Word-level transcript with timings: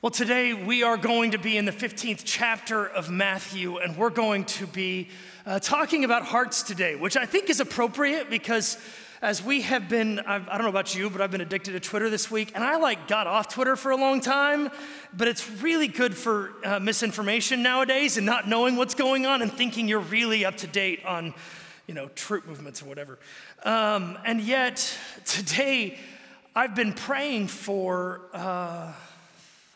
Well, 0.00 0.10
today 0.12 0.54
we 0.54 0.84
are 0.84 0.96
going 0.96 1.32
to 1.32 1.38
be 1.38 1.56
in 1.56 1.64
the 1.64 1.72
15th 1.72 2.22
chapter 2.24 2.86
of 2.86 3.10
Matthew, 3.10 3.78
and 3.78 3.96
we're 3.96 4.10
going 4.10 4.44
to 4.44 4.64
be 4.68 5.08
uh, 5.44 5.58
talking 5.58 6.04
about 6.04 6.22
hearts 6.22 6.62
today, 6.62 6.94
which 6.94 7.16
I 7.16 7.26
think 7.26 7.50
is 7.50 7.58
appropriate 7.58 8.30
because 8.30 8.78
as 9.20 9.42
we 9.42 9.62
have 9.62 9.88
been, 9.88 10.20
I've, 10.20 10.48
I 10.48 10.52
do 10.52 10.58
not 10.58 10.62
know 10.62 10.68
about 10.68 10.94
you, 10.94 11.10
but 11.10 11.20
I've 11.20 11.32
been 11.32 11.40
addicted 11.40 11.72
to 11.72 11.80
Twitter 11.80 12.08
this 12.10 12.30
week, 12.30 12.52
and 12.54 12.62
I 12.62 12.76
like 12.76 13.08
got 13.08 13.26
off 13.26 13.48
Twitter 13.48 13.74
for 13.74 13.90
a 13.90 13.96
long 13.96 14.20
time, 14.20 14.70
but 15.12 15.26
it's 15.26 15.50
really 15.50 15.88
good 15.88 16.16
for 16.16 16.52
uh, 16.64 16.78
misinformation 16.78 17.64
nowadays 17.64 18.16
and 18.16 18.24
not 18.24 18.46
knowing 18.46 18.76
what's 18.76 18.94
going 18.94 19.26
on 19.26 19.42
and 19.42 19.52
thinking 19.52 19.88
you're 19.88 19.98
really 19.98 20.44
up 20.44 20.58
to 20.58 20.68
date 20.68 21.04
on, 21.04 21.34
you 21.88 21.94
know, 21.94 22.06
troop 22.14 22.46
movements 22.46 22.82
or 22.82 22.84
whatever. 22.84 23.18
Um, 23.64 24.16
and 24.24 24.40
yet, 24.42 24.96
today, 25.24 25.98
I've 26.54 26.76
been 26.76 26.92
praying 26.92 27.48
for. 27.48 28.20
Uh, 28.32 28.92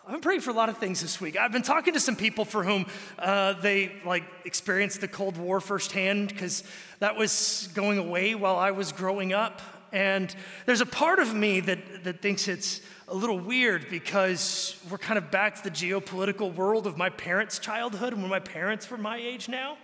I've 0.04 0.10
been 0.10 0.20
praying 0.20 0.40
for 0.40 0.50
a 0.50 0.54
lot 0.54 0.68
of 0.68 0.78
things 0.78 1.00
this 1.00 1.20
week. 1.20 1.36
I've 1.36 1.52
been 1.52 1.62
talking 1.62 1.94
to 1.94 2.00
some 2.00 2.16
people 2.16 2.44
for 2.44 2.64
whom 2.64 2.86
uh, 3.20 3.52
they 3.52 3.92
like 4.04 4.24
experienced 4.44 5.00
the 5.00 5.06
Cold 5.06 5.36
War 5.36 5.60
firsthand 5.60 6.26
because 6.26 6.64
that 6.98 7.14
was 7.14 7.68
going 7.72 7.98
away 7.98 8.34
while 8.34 8.56
I 8.56 8.72
was 8.72 8.90
growing 8.90 9.32
up. 9.32 9.62
And 9.92 10.34
there's 10.66 10.80
a 10.80 10.86
part 10.86 11.20
of 11.20 11.32
me 11.32 11.60
that, 11.60 12.02
that 12.02 12.20
thinks 12.20 12.48
it's 12.48 12.80
a 13.06 13.14
little 13.14 13.38
weird 13.38 13.88
because 13.90 14.76
we're 14.90 14.98
kind 14.98 15.18
of 15.18 15.30
back 15.30 15.54
to 15.62 15.62
the 15.62 15.70
geopolitical 15.70 16.52
world 16.52 16.88
of 16.88 16.98
my 16.98 17.10
parents' 17.10 17.60
childhood 17.60 18.12
when 18.12 18.28
my 18.28 18.40
parents 18.40 18.90
were 18.90 18.98
my 18.98 19.18
age 19.18 19.48
now. 19.48 19.78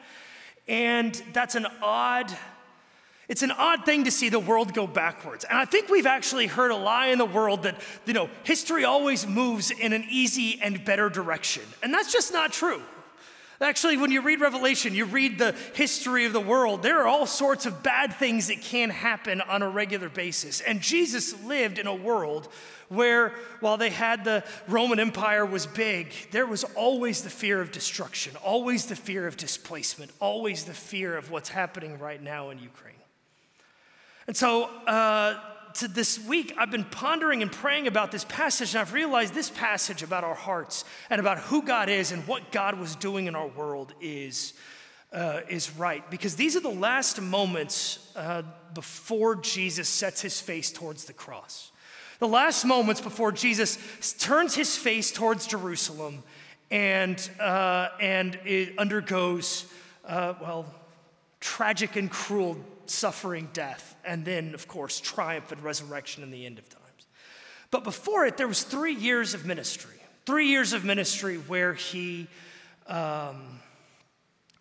And 0.66 1.14
that's 1.32 1.54
an 1.54 1.68
odd 1.80 2.36
it's 3.28 3.42
an 3.42 3.50
odd 3.50 3.84
thing 3.84 4.04
to 4.04 4.10
see 4.10 4.30
the 4.30 4.38
world 4.38 4.72
go 4.72 4.86
backwards. 4.86 5.44
And 5.44 5.58
I 5.58 5.66
think 5.66 5.90
we've 5.90 6.06
actually 6.06 6.46
heard 6.46 6.70
a 6.70 6.76
lie 6.76 7.08
in 7.08 7.18
the 7.18 7.26
world 7.26 7.64
that, 7.64 7.78
you 8.06 8.14
know, 8.14 8.30
history 8.42 8.84
always 8.84 9.26
moves 9.26 9.70
in 9.70 9.92
an 9.92 10.06
easy 10.08 10.58
and 10.62 10.82
better 10.82 11.10
direction. 11.10 11.62
And 11.82 11.92
that's 11.92 12.10
just 12.10 12.32
not 12.32 12.52
true. 12.52 12.82
Actually, 13.60 13.96
when 13.96 14.12
you 14.12 14.20
read 14.20 14.40
Revelation, 14.40 14.94
you 14.94 15.04
read 15.04 15.36
the 15.36 15.52
history 15.74 16.24
of 16.24 16.32
the 16.32 16.40
world, 16.40 16.82
there 16.82 17.00
are 17.00 17.08
all 17.08 17.26
sorts 17.26 17.66
of 17.66 17.82
bad 17.82 18.14
things 18.14 18.46
that 18.46 18.62
can 18.62 18.88
happen 18.88 19.40
on 19.40 19.62
a 19.62 19.68
regular 19.68 20.08
basis. 20.08 20.60
And 20.60 20.80
Jesus 20.80 21.34
lived 21.44 21.78
in 21.78 21.88
a 21.88 21.94
world 21.94 22.48
where, 22.88 23.34
while 23.58 23.76
they 23.76 23.90
had 23.90 24.24
the 24.24 24.44
Roman 24.68 25.00
Empire 25.00 25.44
was 25.44 25.66
big, 25.66 26.12
there 26.30 26.46
was 26.46 26.62
always 26.76 27.22
the 27.22 27.30
fear 27.30 27.60
of 27.60 27.72
destruction, 27.72 28.36
always 28.44 28.86
the 28.86 28.96
fear 28.96 29.26
of 29.26 29.36
displacement, 29.36 30.12
always 30.20 30.64
the 30.64 30.72
fear 30.72 31.16
of 31.16 31.32
what's 31.32 31.48
happening 31.48 31.98
right 31.98 32.22
now 32.22 32.50
in 32.50 32.60
Ukraine. 32.60 32.94
And 34.28 34.36
so, 34.36 34.64
uh, 34.86 35.40
to 35.72 35.88
this 35.88 36.22
week, 36.22 36.52
I've 36.58 36.70
been 36.70 36.84
pondering 36.84 37.40
and 37.40 37.50
praying 37.50 37.86
about 37.86 38.12
this 38.12 38.26
passage, 38.26 38.74
and 38.74 38.80
I've 38.82 38.92
realized 38.92 39.32
this 39.32 39.48
passage 39.48 40.02
about 40.02 40.22
our 40.22 40.34
hearts 40.34 40.84
and 41.08 41.18
about 41.18 41.38
who 41.38 41.62
God 41.62 41.88
is 41.88 42.12
and 42.12 42.26
what 42.26 42.52
God 42.52 42.78
was 42.78 42.94
doing 42.94 43.24
in 43.24 43.34
our 43.34 43.46
world 43.46 43.94
is, 44.02 44.52
uh, 45.14 45.40
is 45.48 45.74
right. 45.76 46.08
Because 46.10 46.36
these 46.36 46.56
are 46.56 46.60
the 46.60 46.68
last 46.68 47.22
moments 47.22 48.12
uh, 48.16 48.42
before 48.74 49.34
Jesus 49.34 49.88
sets 49.88 50.20
his 50.20 50.42
face 50.42 50.70
towards 50.70 51.06
the 51.06 51.14
cross. 51.14 51.72
The 52.18 52.28
last 52.28 52.66
moments 52.66 53.00
before 53.00 53.32
Jesus 53.32 53.78
turns 54.18 54.54
his 54.54 54.76
face 54.76 55.10
towards 55.10 55.46
Jerusalem 55.46 56.22
and, 56.70 57.30
uh, 57.40 57.88
and 57.98 58.38
it 58.44 58.78
undergoes, 58.78 59.64
uh, 60.06 60.34
well, 60.38 60.66
tragic 61.40 61.96
and 61.96 62.10
cruel 62.10 62.58
suffering, 62.90 63.48
death, 63.52 63.96
and 64.04 64.24
then, 64.24 64.54
of 64.54 64.68
course, 64.68 65.00
triumph 65.00 65.52
and 65.52 65.62
resurrection 65.62 66.22
in 66.22 66.30
the 66.30 66.46
end 66.46 66.58
of 66.58 66.68
times. 66.68 67.06
But 67.70 67.84
before 67.84 68.26
it, 68.26 68.36
there 68.36 68.48
was 68.48 68.62
three 68.62 68.94
years 68.94 69.34
of 69.34 69.44
ministry. 69.44 69.96
Three 70.26 70.48
years 70.48 70.72
of 70.72 70.84
ministry 70.84 71.36
where 71.36 71.74
he, 71.74 72.28
um, 72.86 73.60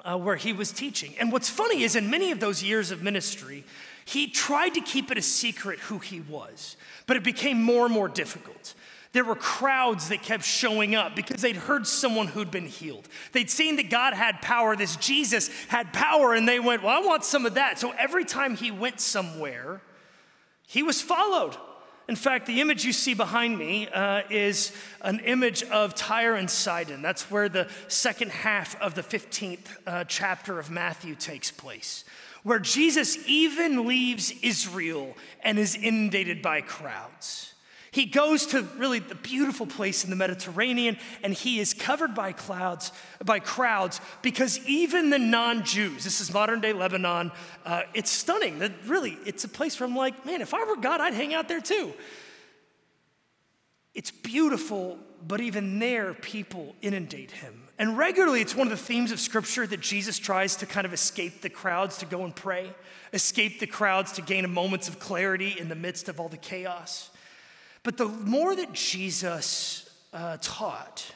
uh, 0.04 0.18
where 0.18 0.36
he 0.36 0.54
was 0.54 0.72
teaching. 0.72 1.14
And 1.20 1.32
what's 1.32 1.50
funny 1.50 1.84
is, 1.84 1.96
in 1.96 2.10
many 2.10 2.32
of 2.32 2.40
those 2.40 2.64
years 2.64 2.92
of 2.92 3.04
ministry, 3.04 3.64
he 4.06 4.28
tried 4.28 4.76
to 4.76 4.82
keep 4.82 5.12
it 5.12 5.18
a 5.18 5.22
secret 5.22 5.80
who 5.80 6.00
he 6.00 6.22
was, 6.22 6.78
but 7.06 7.18
it 7.18 7.24
became 7.24 7.62
more 7.62 7.86
and 7.86 7.94
more 7.94 8.08
difficult. 8.08 8.74
There 9.14 9.24
were 9.24 9.36
crowds 9.36 10.10
that 10.10 10.22
kept 10.22 10.44
showing 10.44 10.96
up 10.96 11.16
because 11.16 11.42
they'd 11.42 11.56
heard 11.56 11.88
someone 11.88 12.28
who'd 12.28 12.52
been 12.52 12.68
healed. 12.68 13.08
They'd 13.32 13.50
seen 13.50 13.78
that 13.78 13.90
God 13.90 14.14
had 14.14 14.42
power, 14.42 14.76
this 14.76 14.96
Jesus 14.98 15.50
had 15.68 15.94
power, 15.94 16.34
and 16.34 16.48
they 16.48 16.60
went, 16.60 16.84
Well, 16.84 16.96
I 16.96 17.06
want 17.06 17.24
some 17.24 17.46
of 17.46 17.56
that. 17.56 17.80
So 17.80 17.92
every 17.92 18.26
time 18.26 18.56
he 18.56 18.72
went 18.72 19.00
somewhere, 19.00 19.82
he 20.68 20.84
was 20.84 21.02
followed. 21.02 21.56
In 22.08 22.16
fact, 22.16 22.46
the 22.46 22.62
image 22.62 22.86
you 22.86 22.94
see 22.94 23.14
behind 23.14 23.58
me 23.58 23.88
uh, 23.90 24.22
is 24.30 24.72
an 25.02 25.20
image 25.20 25.64
of 25.64 25.94
Tyre 25.94 26.36
and 26.36 26.50
Sidon. 26.50 27.02
That's 27.02 27.30
where 27.30 27.50
the 27.50 27.68
second 27.90 28.32
half 28.32 28.80
of 28.82 28.96
the 28.96 29.04
15th 29.04 29.68
uh, 29.86 30.04
chapter 30.06 30.58
of 30.58 30.72
Matthew 30.72 31.16
takes 31.16 31.52
place, 31.52 32.06
where 32.44 32.60
Jesus 32.60 33.18
even 33.28 33.86
leaves 33.86 34.34
Israel 34.42 35.16
and 35.42 35.60
is 35.60 35.76
inundated 35.76 36.42
by 36.42 36.62
crowds. 36.62 37.54
He 37.98 38.06
goes 38.06 38.46
to 38.48 38.62
really 38.78 39.00
the 39.00 39.16
beautiful 39.16 39.66
place 39.66 40.04
in 40.04 40.12
the 40.12 40.16
Mediterranean 40.16 40.98
and 41.24 41.34
he 41.34 41.60
is 41.60 41.74
covered 41.74 42.14
by 42.14 42.32
clouds, 42.32 42.92
by 43.26 43.40
crowds, 43.40 44.00
because 44.22 44.64
even 44.68 45.10
the 45.10 45.18
non-Jews, 45.18 46.04
this 46.04 46.22
is 46.22 46.32
modern 46.32 46.62
day 46.62 46.74
Lebanon, 46.74 47.32
uh, 47.66 47.82
it's 47.96 48.12
stunning. 48.12 48.60
That 48.60 48.72
really, 48.86 49.18
it's 49.26 49.46
a 49.46 49.50
place 49.50 49.80
where 49.80 49.90
I'm 49.90 49.96
like, 49.96 50.28
man, 50.28 50.42
if 50.42 50.54
I 50.54 50.64
were 50.66 50.76
God, 50.76 51.02
I'd 51.02 51.16
hang 51.16 51.34
out 51.34 51.48
there 51.48 51.60
too. 51.60 51.92
It's 53.96 54.12
beautiful, 54.12 55.00
but 55.28 55.42
even 55.42 55.80
there, 55.80 56.14
people 56.14 56.76
inundate 56.84 57.32
him. 57.32 57.64
And 57.80 57.98
regularly, 57.98 58.42
it's 58.42 58.56
one 58.56 58.68
of 58.68 58.72
the 58.72 58.78
themes 58.78 59.12
of 59.12 59.20
Scripture 59.20 59.66
that 59.66 59.82
Jesus 59.82 60.20
tries 60.20 60.56
to 60.58 60.68
kind 60.68 60.86
of 60.86 60.94
escape 60.94 61.42
the 61.42 61.50
crowds 61.50 61.98
to 61.98 62.06
go 62.06 62.26
and 62.26 62.36
pray, 62.36 62.70
escape 63.12 63.60
the 63.60 63.66
crowds 63.66 64.12
to 64.12 64.22
gain 64.22 64.46
a 64.46 64.48
moments 64.48 64.88
of 64.88 65.00
clarity 65.00 65.56
in 65.60 65.68
the 65.68 65.74
midst 65.74 66.10
of 66.10 66.20
all 66.20 66.30
the 66.30 66.38
chaos. 66.38 67.10
But 67.88 67.96
the 67.96 68.10
more 68.10 68.54
that 68.54 68.74
Jesus 68.74 69.90
uh, 70.12 70.36
taught, 70.42 71.10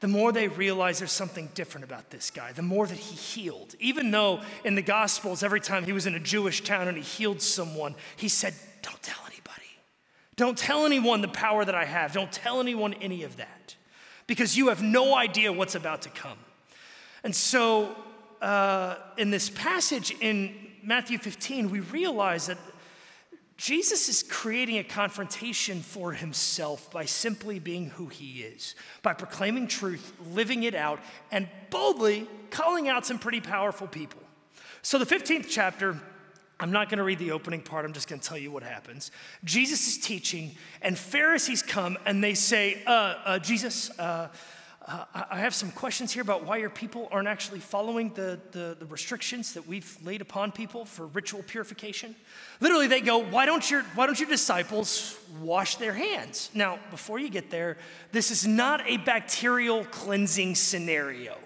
the 0.00 0.06
more 0.06 0.32
they 0.32 0.48
realized 0.48 1.00
there's 1.00 1.12
something 1.12 1.48
different 1.54 1.84
about 1.84 2.10
this 2.10 2.30
guy, 2.30 2.52
the 2.52 2.60
more 2.60 2.86
that 2.86 2.98
he 2.98 3.16
healed. 3.16 3.74
Even 3.80 4.10
though 4.10 4.42
in 4.62 4.74
the 4.74 4.82
Gospels, 4.82 5.42
every 5.42 5.62
time 5.62 5.84
he 5.84 5.94
was 5.94 6.04
in 6.04 6.14
a 6.14 6.20
Jewish 6.20 6.62
town 6.62 6.88
and 6.88 6.96
he 6.98 7.02
healed 7.02 7.40
someone, 7.40 7.94
he 8.16 8.28
said, 8.28 8.52
Don't 8.82 9.02
tell 9.02 9.16
anybody. 9.24 9.66
Don't 10.36 10.58
tell 10.58 10.84
anyone 10.84 11.22
the 11.22 11.28
power 11.28 11.64
that 11.64 11.74
I 11.74 11.86
have. 11.86 12.12
Don't 12.12 12.30
tell 12.30 12.60
anyone 12.60 12.92
any 13.00 13.22
of 13.22 13.38
that 13.38 13.74
because 14.26 14.58
you 14.58 14.68
have 14.68 14.82
no 14.82 15.16
idea 15.16 15.50
what's 15.50 15.74
about 15.74 16.02
to 16.02 16.10
come. 16.10 16.36
And 17.24 17.34
so, 17.34 17.96
uh, 18.42 18.96
in 19.16 19.30
this 19.30 19.48
passage 19.48 20.14
in 20.20 20.54
Matthew 20.82 21.16
15, 21.16 21.70
we 21.70 21.80
realize 21.80 22.48
that 22.48 22.58
Jesus 23.60 24.08
is 24.08 24.22
creating 24.22 24.78
a 24.78 24.84
confrontation 24.84 25.82
for 25.82 26.14
himself 26.14 26.90
by 26.90 27.04
simply 27.04 27.58
being 27.58 27.90
who 27.90 28.06
he 28.06 28.40
is, 28.40 28.74
by 29.02 29.12
proclaiming 29.12 29.68
truth, 29.68 30.14
living 30.32 30.62
it 30.62 30.74
out, 30.74 30.98
and 31.30 31.46
boldly 31.68 32.26
calling 32.48 32.88
out 32.88 33.04
some 33.04 33.18
pretty 33.18 33.42
powerful 33.42 33.86
people. 33.86 34.22
So, 34.80 34.96
the 34.96 35.04
15th 35.04 35.44
chapter, 35.50 36.00
I'm 36.58 36.72
not 36.72 36.88
going 36.88 36.96
to 36.96 37.04
read 37.04 37.18
the 37.18 37.32
opening 37.32 37.60
part, 37.60 37.84
I'm 37.84 37.92
just 37.92 38.08
going 38.08 38.18
to 38.18 38.26
tell 38.26 38.38
you 38.38 38.50
what 38.50 38.62
happens. 38.62 39.10
Jesus 39.44 39.86
is 39.88 39.98
teaching, 39.98 40.56
and 40.80 40.96
Pharisees 40.98 41.62
come 41.62 41.98
and 42.06 42.24
they 42.24 42.32
say, 42.32 42.82
uh, 42.86 43.14
uh, 43.26 43.38
Jesus, 43.40 43.90
uh, 43.98 44.28
uh, 44.90 45.04
I 45.30 45.38
have 45.38 45.54
some 45.54 45.70
questions 45.70 46.12
here 46.12 46.22
about 46.22 46.44
why 46.44 46.56
your 46.56 46.70
people 46.70 47.08
aren't 47.12 47.28
actually 47.28 47.60
following 47.60 48.12
the, 48.14 48.40
the, 48.50 48.76
the, 48.78 48.86
restrictions 48.86 49.54
that 49.54 49.66
we've 49.66 49.96
laid 50.02 50.20
upon 50.20 50.50
people 50.50 50.84
for 50.84 51.06
ritual 51.06 51.44
purification. 51.44 52.16
Literally, 52.60 52.88
they 52.88 53.00
go, 53.00 53.18
why 53.18 53.46
don't, 53.46 53.70
your, 53.70 53.82
why 53.94 54.06
don't 54.06 54.18
your 54.18 54.28
disciples 54.28 55.16
wash 55.40 55.76
their 55.76 55.92
hands? 55.92 56.50
Now, 56.54 56.80
before 56.90 57.20
you 57.20 57.30
get 57.30 57.50
there, 57.50 57.76
this 58.10 58.32
is 58.32 58.46
not 58.46 58.84
a 58.86 58.96
bacterial 58.96 59.84
cleansing 59.84 60.56
scenario 60.56 61.36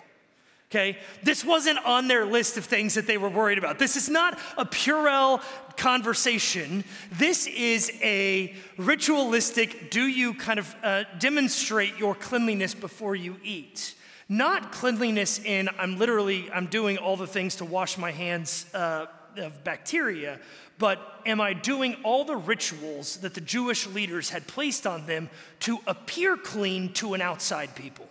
okay? 0.75 0.99
This 1.23 1.44
wasn't 1.44 1.79
on 1.85 2.09
their 2.09 2.25
list 2.25 2.56
of 2.56 2.65
things 2.65 2.94
that 2.94 3.06
they 3.06 3.17
were 3.17 3.29
worried 3.29 3.59
about. 3.59 3.79
This 3.79 3.97
is 3.97 4.09
not 4.09 4.38
a 4.56 4.65
Purell 4.65 5.41
conversation. 5.76 6.85
This 7.12 7.47
is 7.47 7.93
a 8.03 8.55
ritualistic, 8.76 9.91
do 9.91 10.03
you 10.03 10.35
kind 10.35 10.59
of 10.59 10.75
uh, 10.82 11.05
demonstrate 11.19 11.97
your 11.99 12.15
cleanliness 12.15 12.75
before 12.75 13.15
you 13.15 13.37
eat? 13.44 13.94
Not 14.29 14.73
cleanliness 14.73 15.38
in, 15.38 15.69
I'm 15.79 15.99
literally, 15.99 16.50
I'm 16.50 16.67
doing 16.67 16.99
all 16.99 17.17
the 17.17 17.27
things 17.27 17.56
to 17.56 17.65
wash 17.65 17.99
my 17.99 18.11
hands 18.11 18.67
uh, 18.75 19.06
of 19.37 19.62
bacteria, 19.65 20.41
but 20.79 21.20
am 21.25 21.41
I 21.41 21.53
doing 21.53 21.97
all 22.03 22.25
the 22.25 22.37
rituals 22.37 23.19
that 23.19 23.35
the 23.35 23.41
Jewish 23.41 23.87
leaders 23.87 24.31
had 24.31 24.47
placed 24.47 24.87
on 24.87 25.06
them 25.06 25.29
to 25.61 25.79
appear 25.87 26.37
clean 26.37 26.93
to 26.94 27.15
an 27.15 27.20
outside 27.20 27.75
people? 27.77 28.09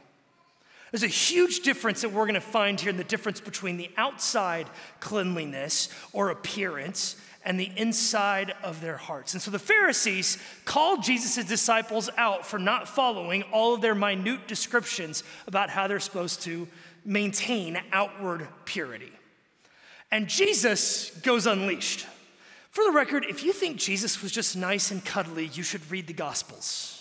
There's 0.94 1.02
a 1.02 1.08
huge 1.08 1.62
difference 1.62 2.02
that 2.02 2.10
we're 2.10 2.28
going 2.28 2.36
to 2.36 2.40
find 2.40 2.80
here 2.80 2.92
in 2.92 2.98
the 2.98 3.04
difference 3.04 3.42
between 3.42 3.78
the 3.78 3.90
outside 3.98 4.68
cleanliness 5.00 5.90
or 6.12 6.30
appearance 6.30 7.16
and 7.44 7.60
the 7.60 7.72
inside 7.76 8.54
of 8.62 8.80
their 8.80 8.98
hearts. 8.98 9.34
And 9.34 9.42
so 9.42 9.50
the 9.50 9.58
Pharisees 9.58 10.38
called 10.66 11.02
Jesus' 11.02 11.46
disciples 11.46 12.12
out 12.16 12.46
for 12.46 12.60
not 12.60 12.88
following 12.88 13.42
all 13.52 13.74
of 13.74 13.82
their 13.82 13.96
minute 13.96 14.48
descriptions 14.48 15.24
about 15.48 15.72
how 15.72 15.88
they're 15.88 16.00
supposed 16.00 16.44
to 16.44 16.68
maintain 17.04 17.82
outward 17.92 18.48
purity. 18.66 19.12
And 20.12 20.28
Jesus 20.30 21.10
goes 21.22 21.48
unleashed. 21.48 22.06
For 22.70 22.84
the 22.84 22.92
record, 22.92 23.26
if 23.28 23.44
you 23.44 23.52
think 23.52 23.78
Jesus 23.78 24.22
was 24.22 24.32
just 24.32 24.56
nice 24.56 24.92
and 24.92 25.04
cuddly, 25.04 25.48
you 25.48 25.64
should 25.64 25.90
read 25.90 26.06
the 26.06 26.14
Gospels. 26.14 26.93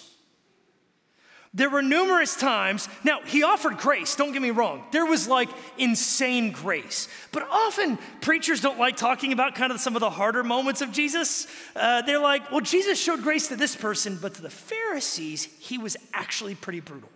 There 1.55 1.69
were 1.69 1.83
numerous 1.83 2.35
times, 2.35 2.89
now 3.05 3.21
he 3.27 3.43
offered 3.43 3.77
grace, 3.77 4.17
don't 4.17 4.33
get 4.33 4.41
me 4.41 4.51
wrong. 4.51 4.85
There 4.91 5.05
was 5.05 5.29
like 5.29 5.51
insane 5.77 6.51
grace. 6.51 7.09
But 7.31 7.47
often 7.51 7.99
preachers 8.23 8.63
don't 8.63 8.79
like 8.79 8.97
talking 8.97 9.35
about 9.35 9.55
kind 9.55 9.71
of 9.71 9.79
some 9.79 9.95
of 9.95 10.01
the 10.01 10.09
harder 10.09 10.43
moments 10.43 10.81
of 10.81 10.93
Jesus. 10.93 11.47
Uh, 11.77 12.01
they're 12.03 12.19
like, 12.19 12.51
well, 12.51 12.63
Jesus 12.63 12.99
showed 12.99 13.23
grace 13.23 13.49
to 13.49 13.57
this 13.57 13.77
person, 13.77 14.19
but 14.21 14.33
to 14.35 14.43
the 14.43 14.49
Pharisees, 14.49 15.45
he 15.59 15.77
was 15.77 15.95
actually 16.15 16.55
pretty 16.55 16.81
brutal. 16.81 17.11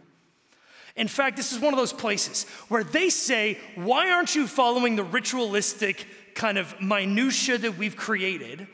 In 0.97 1.09
fact, 1.09 1.39
this 1.39 1.53
is 1.53 1.59
one 1.59 1.73
of 1.73 1.79
those 1.79 1.95
places 1.95 2.45
where 2.69 2.85
they 2.85 3.09
say, 3.09 3.59
why 3.75 4.11
aren't 4.11 4.35
you 4.35 4.47
following 4.47 4.97
the 4.97 5.05
ritualistic 5.05 6.07
kind 6.35 6.59
of 6.59 6.79
minutia 6.79 7.57
that 7.57 7.79
we've 7.79 7.97
created? 7.97 8.67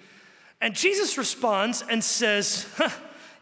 And 0.60 0.74
Jesus 0.74 1.18
responds 1.18 1.84
and 1.88 2.02
says, 2.02 2.66
huh, 2.76 2.90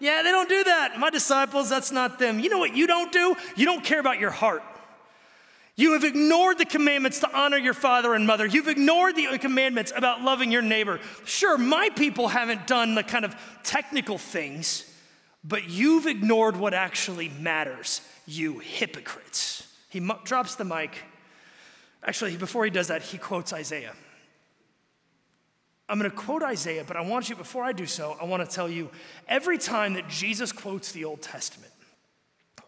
yeah, 0.01 0.23
they 0.23 0.31
don't 0.31 0.49
do 0.49 0.65
that. 0.65 0.99
My 0.99 1.11
disciples, 1.11 1.69
that's 1.69 1.93
not 1.93 2.19
them. 2.19 2.41
You 2.41 2.49
know 2.49 2.59
what 2.59 2.75
you 2.75 2.87
don't 2.87 3.13
do? 3.13 3.37
You 3.55 3.67
don't 3.67 3.85
care 3.85 4.01
about 4.01 4.19
your 4.19 4.31
heart. 4.31 4.63
You 5.77 5.93
have 5.93 6.05
ignored 6.05 6.59
the 6.59 6.65
commandments 6.65 7.21
to 7.21 7.39
honor 7.39 7.57
your 7.57 7.75
father 7.75 8.15
and 8.15 8.27
mother. 8.27 8.45
You've 8.45 8.69
ignored 8.69 9.17
the 9.17 9.39
commandments 9.39 9.93
about 9.95 10.23
loving 10.23 10.51
your 10.51 10.63
neighbor. 10.63 11.01
Sure, 11.25 11.57
my 11.57 11.89
people 11.97 12.29
haven't 12.29 12.67
done 12.67 12.95
the 12.95 13.03
kind 13.03 13.25
of 13.25 13.35
technical 13.63 14.19
things, 14.19 14.85
but 15.45 15.71
you've 15.71 16.07
ignored 16.07 16.57
what 16.57 16.75
actually 16.75 17.31
matters, 17.31 18.03
you 18.27 18.59
hypocrites. 18.59 19.67
He 19.89 20.07
drops 20.25 20.57
the 20.57 20.65
mic. 20.65 21.03
Actually, 22.03 22.37
before 22.37 22.65
he 22.65 22.71
does 22.71 22.89
that, 22.89 23.03
he 23.03 23.19
quotes 23.19 23.53
Isaiah. 23.53 23.95
I'm 25.91 25.99
going 25.99 26.09
to 26.09 26.17
quote 26.17 26.45
Isaiah, 26.45 26.85
but 26.87 26.97
I 26.97 27.01
want 27.01 27.29
you, 27.29 27.35
before 27.35 27.65
I 27.65 27.73
do 27.73 27.85
so, 27.85 28.17
I 28.21 28.25
want 28.25 28.49
to 28.49 28.55
tell 28.55 28.69
you 28.69 28.91
every 29.27 29.59
time 29.59 29.95
that 29.95 30.09
Jesus 30.09 30.53
quotes 30.53 30.93
the 30.93 31.05
Old 31.05 31.21
Testament, 31.21 31.73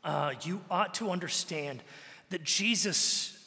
uh, 0.03 0.33
you 0.43 0.61
ought 0.69 0.95
to 0.95 1.11
understand 1.11 1.85
that 2.31 2.43
Jesus 2.43 3.39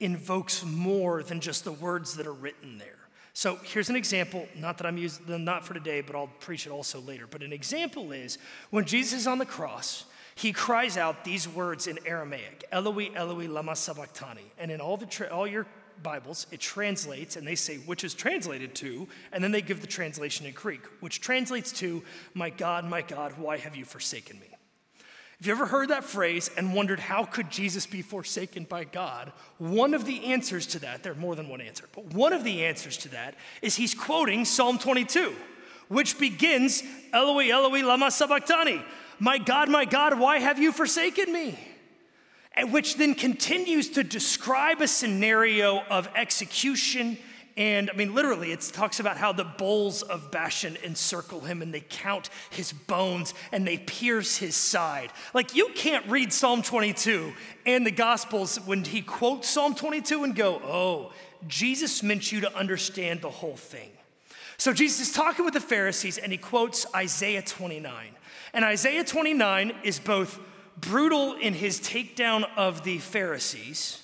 invokes 0.00 0.64
more 0.64 1.22
than 1.22 1.38
just 1.40 1.62
the 1.62 1.70
words 1.70 2.16
that 2.16 2.26
are 2.26 2.32
written 2.32 2.78
there. 2.78 2.98
So 3.32 3.56
here's 3.62 3.88
an 3.88 3.94
example, 3.94 4.48
not 4.56 4.78
that 4.78 4.86
I'm 4.86 4.98
using, 4.98 5.24
them, 5.26 5.44
not 5.44 5.64
for 5.64 5.74
today, 5.74 6.00
but 6.00 6.16
I'll 6.16 6.30
preach 6.40 6.66
it 6.66 6.70
also 6.70 7.00
later. 7.00 7.28
But 7.30 7.44
an 7.44 7.52
example 7.52 8.10
is 8.10 8.36
when 8.70 8.84
Jesus 8.84 9.20
is 9.20 9.26
on 9.28 9.38
the 9.38 9.46
cross, 9.46 10.06
he 10.34 10.52
cries 10.52 10.96
out 10.96 11.24
these 11.24 11.46
words 11.46 11.86
in 11.86 11.98
Aramaic, 12.04 12.64
Eloi, 12.72 13.10
Eloi, 13.14 13.46
lama 13.46 13.76
sabachthani. 13.76 14.50
And 14.58 14.72
in 14.72 14.80
all, 14.80 14.96
the 14.96 15.32
all 15.32 15.46
your 15.46 15.66
Bibles, 16.02 16.46
it 16.50 16.60
translates, 16.60 17.36
and 17.36 17.46
they 17.46 17.54
say 17.54 17.76
which 17.78 18.04
is 18.04 18.14
translated 18.14 18.74
to, 18.76 19.08
and 19.32 19.42
then 19.42 19.52
they 19.52 19.62
give 19.62 19.80
the 19.80 19.86
translation 19.86 20.46
in 20.46 20.52
Greek, 20.52 20.82
which 21.00 21.20
translates 21.20 21.72
to, 21.72 22.02
My 22.34 22.50
God, 22.50 22.84
my 22.84 23.02
God, 23.02 23.38
why 23.38 23.58
have 23.58 23.76
you 23.76 23.84
forsaken 23.84 24.38
me? 24.38 24.46
If 25.40 25.46
you 25.46 25.52
ever 25.52 25.66
heard 25.66 25.88
that 25.88 26.04
phrase 26.04 26.50
and 26.58 26.74
wondered 26.74 27.00
how 27.00 27.24
could 27.24 27.50
Jesus 27.50 27.86
be 27.86 28.02
forsaken 28.02 28.64
by 28.64 28.84
God, 28.84 29.32
one 29.56 29.94
of 29.94 30.04
the 30.04 30.26
answers 30.26 30.66
to 30.68 30.78
that, 30.80 31.02
there 31.02 31.12
are 31.12 31.16
more 31.16 31.34
than 31.34 31.48
one 31.48 31.62
answer, 31.62 31.86
but 31.94 32.12
one 32.12 32.34
of 32.34 32.44
the 32.44 32.66
answers 32.66 32.98
to 32.98 33.08
that 33.10 33.36
is 33.62 33.76
he's 33.76 33.94
quoting 33.94 34.44
Psalm 34.44 34.78
22, 34.78 35.34
which 35.88 36.18
begins, 36.18 36.82
Eloi, 37.14 37.48
Eloi, 37.50 37.82
lama 37.82 38.10
sabachthani. 38.10 38.82
My 39.18 39.38
God, 39.38 39.70
my 39.70 39.86
God, 39.86 40.18
why 40.18 40.40
have 40.40 40.58
you 40.58 40.72
forsaken 40.72 41.32
me? 41.32 41.58
Which 42.64 42.96
then 42.96 43.14
continues 43.14 43.90
to 43.90 44.02
describe 44.04 44.80
a 44.80 44.88
scenario 44.88 45.82
of 45.90 46.08
execution. 46.14 47.18
And 47.56 47.90
I 47.90 47.94
mean, 47.94 48.14
literally, 48.14 48.52
it 48.52 48.60
talks 48.72 49.00
about 49.00 49.16
how 49.16 49.32
the 49.32 49.44
bulls 49.44 50.02
of 50.02 50.30
Bashan 50.30 50.76
encircle 50.84 51.40
him 51.40 51.62
and 51.62 51.74
they 51.74 51.84
count 51.88 52.30
his 52.50 52.72
bones 52.72 53.34
and 53.52 53.66
they 53.66 53.78
pierce 53.78 54.36
his 54.36 54.54
side. 54.56 55.12
Like, 55.34 55.54
you 55.54 55.70
can't 55.74 56.06
read 56.08 56.32
Psalm 56.32 56.62
22 56.62 57.32
and 57.66 57.86
the 57.86 57.90
Gospels 57.90 58.56
when 58.64 58.84
he 58.84 59.02
quotes 59.02 59.48
Psalm 59.48 59.74
22 59.74 60.24
and 60.24 60.34
go, 60.34 60.60
oh, 60.64 61.12
Jesus 61.48 62.02
meant 62.02 62.30
you 62.30 62.40
to 62.40 62.56
understand 62.56 63.20
the 63.20 63.30
whole 63.30 63.56
thing. 63.56 63.90
So, 64.56 64.72
Jesus 64.72 65.08
is 65.08 65.14
talking 65.14 65.44
with 65.44 65.54
the 65.54 65.60
Pharisees 65.60 66.18
and 66.18 66.32
he 66.32 66.38
quotes 66.38 66.86
Isaiah 66.94 67.42
29. 67.42 67.92
And 68.52 68.64
Isaiah 68.64 69.04
29 69.04 69.72
is 69.84 69.98
both 69.98 70.38
brutal 70.76 71.34
in 71.34 71.54
his 71.54 71.80
takedown 71.80 72.44
of 72.56 72.84
the 72.84 72.98
Pharisees, 72.98 74.02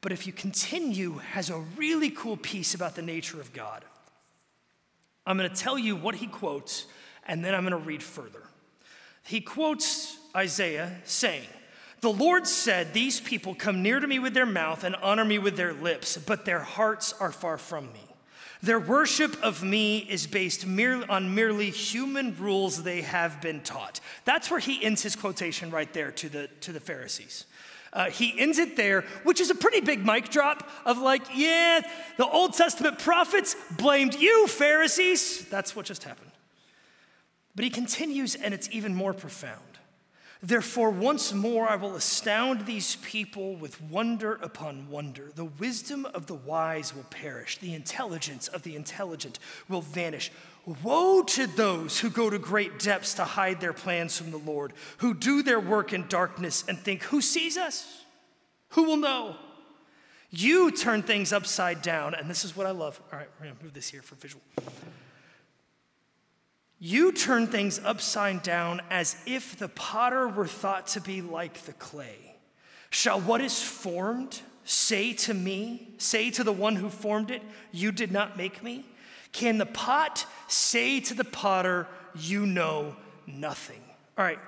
but 0.00 0.12
if 0.12 0.26
you 0.26 0.32
continue, 0.32 1.18
has 1.32 1.50
a 1.50 1.58
really 1.76 2.10
cool 2.10 2.36
piece 2.36 2.74
about 2.74 2.94
the 2.94 3.02
nature 3.02 3.40
of 3.40 3.52
God. 3.52 3.84
I'm 5.26 5.36
going 5.36 5.50
to 5.50 5.56
tell 5.56 5.78
you 5.78 5.96
what 5.96 6.14
he 6.14 6.26
quotes, 6.26 6.86
and 7.26 7.44
then 7.44 7.54
I'm 7.54 7.62
going 7.62 7.72
to 7.72 7.88
read 7.88 8.02
further. 8.02 8.42
He 9.24 9.40
quotes 9.40 10.16
Isaiah 10.36 11.00
saying, 11.04 11.48
The 12.00 12.12
Lord 12.12 12.46
said, 12.46 12.94
These 12.94 13.20
people 13.20 13.54
come 13.54 13.82
near 13.82 13.98
to 13.98 14.06
me 14.06 14.20
with 14.20 14.34
their 14.34 14.46
mouth 14.46 14.84
and 14.84 14.94
honor 14.96 15.24
me 15.24 15.38
with 15.38 15.56
their 15.56 15.72
lips, 15.72 16.16
but 16.16 16.44
their 16.44 16.60
hearts 16.60 17.12
are 17.14 17.32
far 17.32 17.58
from 17.58 17.92
me. 17.92 18.05
Their 18.62 18.80
worship 18.80 19.36
of 19.42 19.62
me 19.62 19.98
is 19.98 20.26
based 20.26 20.66
merely 20.66 21.06
on 21.08 21.34
merely 21.34 21.70
human 21.70 22.36
rules 22.38 22.82
they 22.82 23.02
have 23.02 23.40
been 23.40 23.60
taught. 23.60 24.00
That's 24.24 24.50
where 24.50 24.60
he 24.60 24.82
ends 24.84 25.02
his 25.02 25.14
quotation 25.14 25.70
right 25.70 25.92
there 25.92 26.10
to 26.12 26.28
the, 26.28 26.48
to 26.62 26.72
the 26.72 26.80
Pharisees. 26.80 27.46
Uh, 27.92 28.10
he 28.10 28.38
ends 28.38 28.58
it 28.58 28.76
there, 28.76 29.02
which 29.22 29.40
is 29.40 29.50
a 29.50 29.54
pretty 29.54 29.80
big 29.80 30.04
mic 30.04 30.28
drop 30.28 30.68
of 30.84 30.98
like, 30.98 31.22
yeah, 31.34 31.80
the 32.18 32.26
Old 32.26 32.52
Testament 32.52 32.98
prophets 32.98 33.56
blamed 33.78 34.14
you, 34.14 34.46
Pharisees. 34.48 35.46
That's 35.48 35.74
what 35.74 35.86
just 35.86 36.04
happened. 36.04 36.30
But 37.54 37.64
he 37.64 37.70
continues, 37.70 38.34
and 38.34 38.52
it's 38.52 38.68
even 38.70 38.94
more 38.94 39.14
profound. 39.14 39.62
Therefore, 40.46 40.90
once 40.90 41.32
more 41.32 41.68
I 41.68 41.74
will 41.74 41.96
astound 41.96 42.66
these 42.66 42.94
people 42.96 43.56
with 43.56 43.82
wonder 43.82 44.34
upon 44.34 44.88
wonder. 44.88 45.32
The 45.34 45.46
wisdom 45.46 46.06
of 46.14 46.26
the 46.26 46.36
wise 46.36 46.94
will 46.94 47.02
perish, 47.10 47.58
the 47.58 47.74
intelligence 47.74 48.46
of 48.46 48.62
the 48.62 48.76
intelligent 48.76 49.40
will 49.68 49.80
vanish. 49.80 50.30
Woe 50.84 51.24
to 51.24 51.48
those 51.48 51.98
who 51.98 52.10
go 52.10 52.30
to 52.30 52.38
great 52.38 52.78
depths 52.78 53.14
to 53.14 53.24
hide 53.24 53.60
their 53.60 53.72
plans 53.72 54.16
from 54.16 54.30
the 54.30 54.36
Lord, 54.36 54.72
who 54.98 55.14
do 55.14 55.42
their 55.42 55.58
work 55.58 55.92
in 55.92 56.06
darkness 56.06 56.62
and 56.68 56.78
think, 56.78 57.02
Who 57.04 57.20
sees 57.20 57.56
us? 57.56 58.04
Who 58.70 58.84
will 58.84 58.98
know? 58.98 59.34
You 60.30 60.70
turn 60.70 61.02
things 61.02 61.32
upside 61.32 61.82
down, 61.82 62.14
and 62.14 62.30
this 62.30 62.44
is 62.44 62.56
what 62.56 62.68
I 62.68 62.70
love. 62.70 63.00
All 63.12 63.18
right, 63.18 63.28
we're 63.40 63.46
gonna 63.46 63.58
move 63.64 63.74
this 63.74 63.88
here 63.88 64.02
for 64.02 64.14
visual. 64.14 64.42
You 66.78 67.12
turn 67.12 67.46
things 67.46 67.80
upside 67.82 68.42
down 68.42 68.82
as 68.90 69.16
if 69.26 69.56
the 69.56 69.68
potter 69.68 70.28
were 70.28 70.46
thought 70.46 70.88
to 70.88 71.00
be 71.00 71.22
like 71.22 71.62
the 71.62 71.72
clay. 71.72 72.36
Shall 72.90 73.20
what 73.20 73.40
is 73.40 73.62
formed 73.62 74.40
say 74.64 75.12
to 75.14 75.32
me, 75.32 75.94
say 75.96 76.30
to 76.32 76.44
the 76.44 76.52
one 76.52 76.76
who 76.76 76.90
formed 76.90 77.30
it, 77.30 77.42
You 77.72 77.92
did 77.92 78.12
not 78.12 78.36
make 78.36 78.62
me? 78.62 78.84
Can 79.32 79.58
the 79.58 79.66
pot 79.66 80.26
say 80.48 81.00
to 81.00 81.14
the 81.14 81.24
potter, 81.24 81.86
You 82.14 82.44
know 82.44 82.96
nothing? 83.26 83.80
All 84.18 84.24
right. 84.24 84.38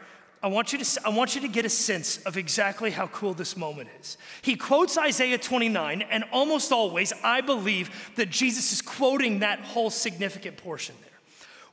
I 0.41 0.47
want, 0.47 0.73
you 0.73 0.79
to, 0.79 1.01
I 1.05 1.09
want 1.09 1.35
you 1.35 1.41
to 1.41 1.49
get 1.49 1.65
a 1.65 1.69
sense 1.69 2.19
of 2.19 2.37
exactly 2.37 2.93
how 2.93 3.09
cool 3.09 3.35
this 3.35 3.57
moment 3.57 3.89
is. 4.01 4.17
He 4.41 4.55
quotes 4.55 4.97
Isaiah 4.97 5.37
29, 5.37 6.03
and 6.03 6.25
almost 6.31 6.71
always, 6.71 7.13
I 7.25 7.41
believe 7.41 8.13
that 8.15 8.31
Jesus 8.31 8.73
is 8.73 8.81
quoting 8.81 9.41
that 9.41 9.59
whole 9.59 9.91
significant 9.91 10.57
portion. 10.57 10.95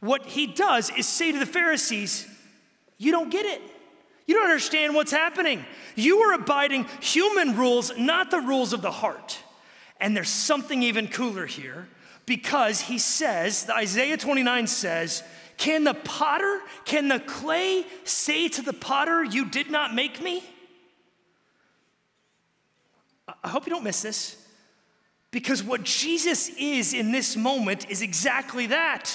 What 0.06 0.28
he 0.28 0.46
does 0.46 0.92
is 0.92 1.08
say 1.08 1.32
to 1.32 1.40
the 1.40 1.48
Pharisees, 1.48 2.28
You 3.00 3.12
don't 3.12 3.32
get 3.32 3.46
it. 3.46 3.60
You 4.28 4.36
don't 4.36 4.44
understand 4.44 4.94
what's 4.94 5.12
happening. 5.12 5.66
You 5.96 6.20
are 6.20 6.34
abiding 6.34 6.86
human 7.02 7.58
rules, 7.58 7.92
not 7.98 8.30
the 8.30 8.40
rules 8.40 8.72
of 8.72 8.84
the 8.84 8.92
heart. 8.92 9.40
And 10.00 10.16
there's 10.16 10.30
something 10.30 10.84
even 10.84 11.08
cooler 11.08 11.48
here 11.48 11.88
because 12.28 12.82
he 12.82 13.00
says, 13.00 13.66
the 13.66 13.76
Isaiah 13.76 14.18
29 14.18 14.68
says, 14.68 15.24
Can 15.58 15.84
the 15.84 15.96
potter, 15.96 16.62
can 16.86 17.08
the 17.08 17.20
clay 17.20 17.84
say 18.04 18.48
to 18.50 18.62
the 18.62 18.74
potter, 18.74 19.24
You 19.24 19.46
did 19.46 19.72
not 19.72 19.96
make 19.96 20.22
me? 20.22 20.44
I 23.44 23.50
hope 23.50 23.66
you 23.66 23.72
don't 23.72 23.84
miss 23.84 24.04
this 24.04 24.38
because 25.32 25.64
what 25.64 25.84
Jesus 25.84 26.50
is 26.60 26.94
in 26.94 27.12
this 27.12 27.36
moment 27.36 27.90
is 27.90 28.04
exactly 28.04 28.68
that. 28.68 29.12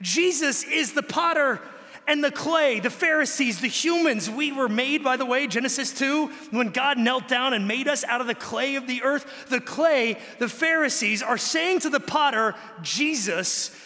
Jesus 0.00 0.64
is 0.64 0.92
the 0.92 1.02
potter, 1.02 1.60
and 2.08 2.24
the 2.24 2.30
clay, 2.30 2.80
the 2.80 2.90
Pharisees, 2.90 3.60
the 3.60 3.68
humans. 3.68 4.30
We 4.30 4.50
were 4.50 4.68
made, 4.68 5.04
by 5.04 5.18
the 5.18 5.26
way, 5.26 5.46
Genesis 5.46 5.92
2, 5.92 6.28
when 6.50 6.70
God 6.70 6.96
knelt 6.96 7.28
down 7.28 7.52
and 7.52 7.68
made 7.68 7.86
us 7.86 8.02
out 8.04 8.22
of 8.22 8.26
the 8.26 8.34
clay 8.34 8.76
of 8.76 8.86
the 8.86 9.02
earth. 9.02 9.46
The 9.50 9.60
clay, 9.60 10.16
the 10.38 10.48
Pharisees, 10.48 11.22
are 11.22 11.36
saying 11.36 11.80
to 11.80 11.90
the 11.90 12.00
potter, 12.00 12.54
Jesus, 12.80 13.78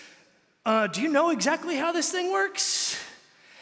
uh, 0.65 0.87
do 0.87 1.03
you 1.03 1.09
know 1.09 1.31
exactly 1.31 1.75
how 1.75 1.91
this 1.91 2.13
thing 2.13 2.31
works? 2.31 2.97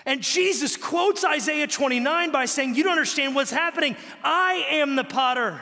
And 0.04 0.22
Jesus 0.22 0.76
quotes 0.76 1.24
Isaiah 1.24 1.66
29 1.66 2.30
by 2.30 2.44
saying, 2.44 2.74
You 2.74 2.82
don't 2.82 2.92
understand 2.92 3.34
what's 3.34 3.50
happening. 3.50 3.96
I 4.22 4.66
am 4.72 4.94
the 4.94 5.04
potter. 5.04 5.60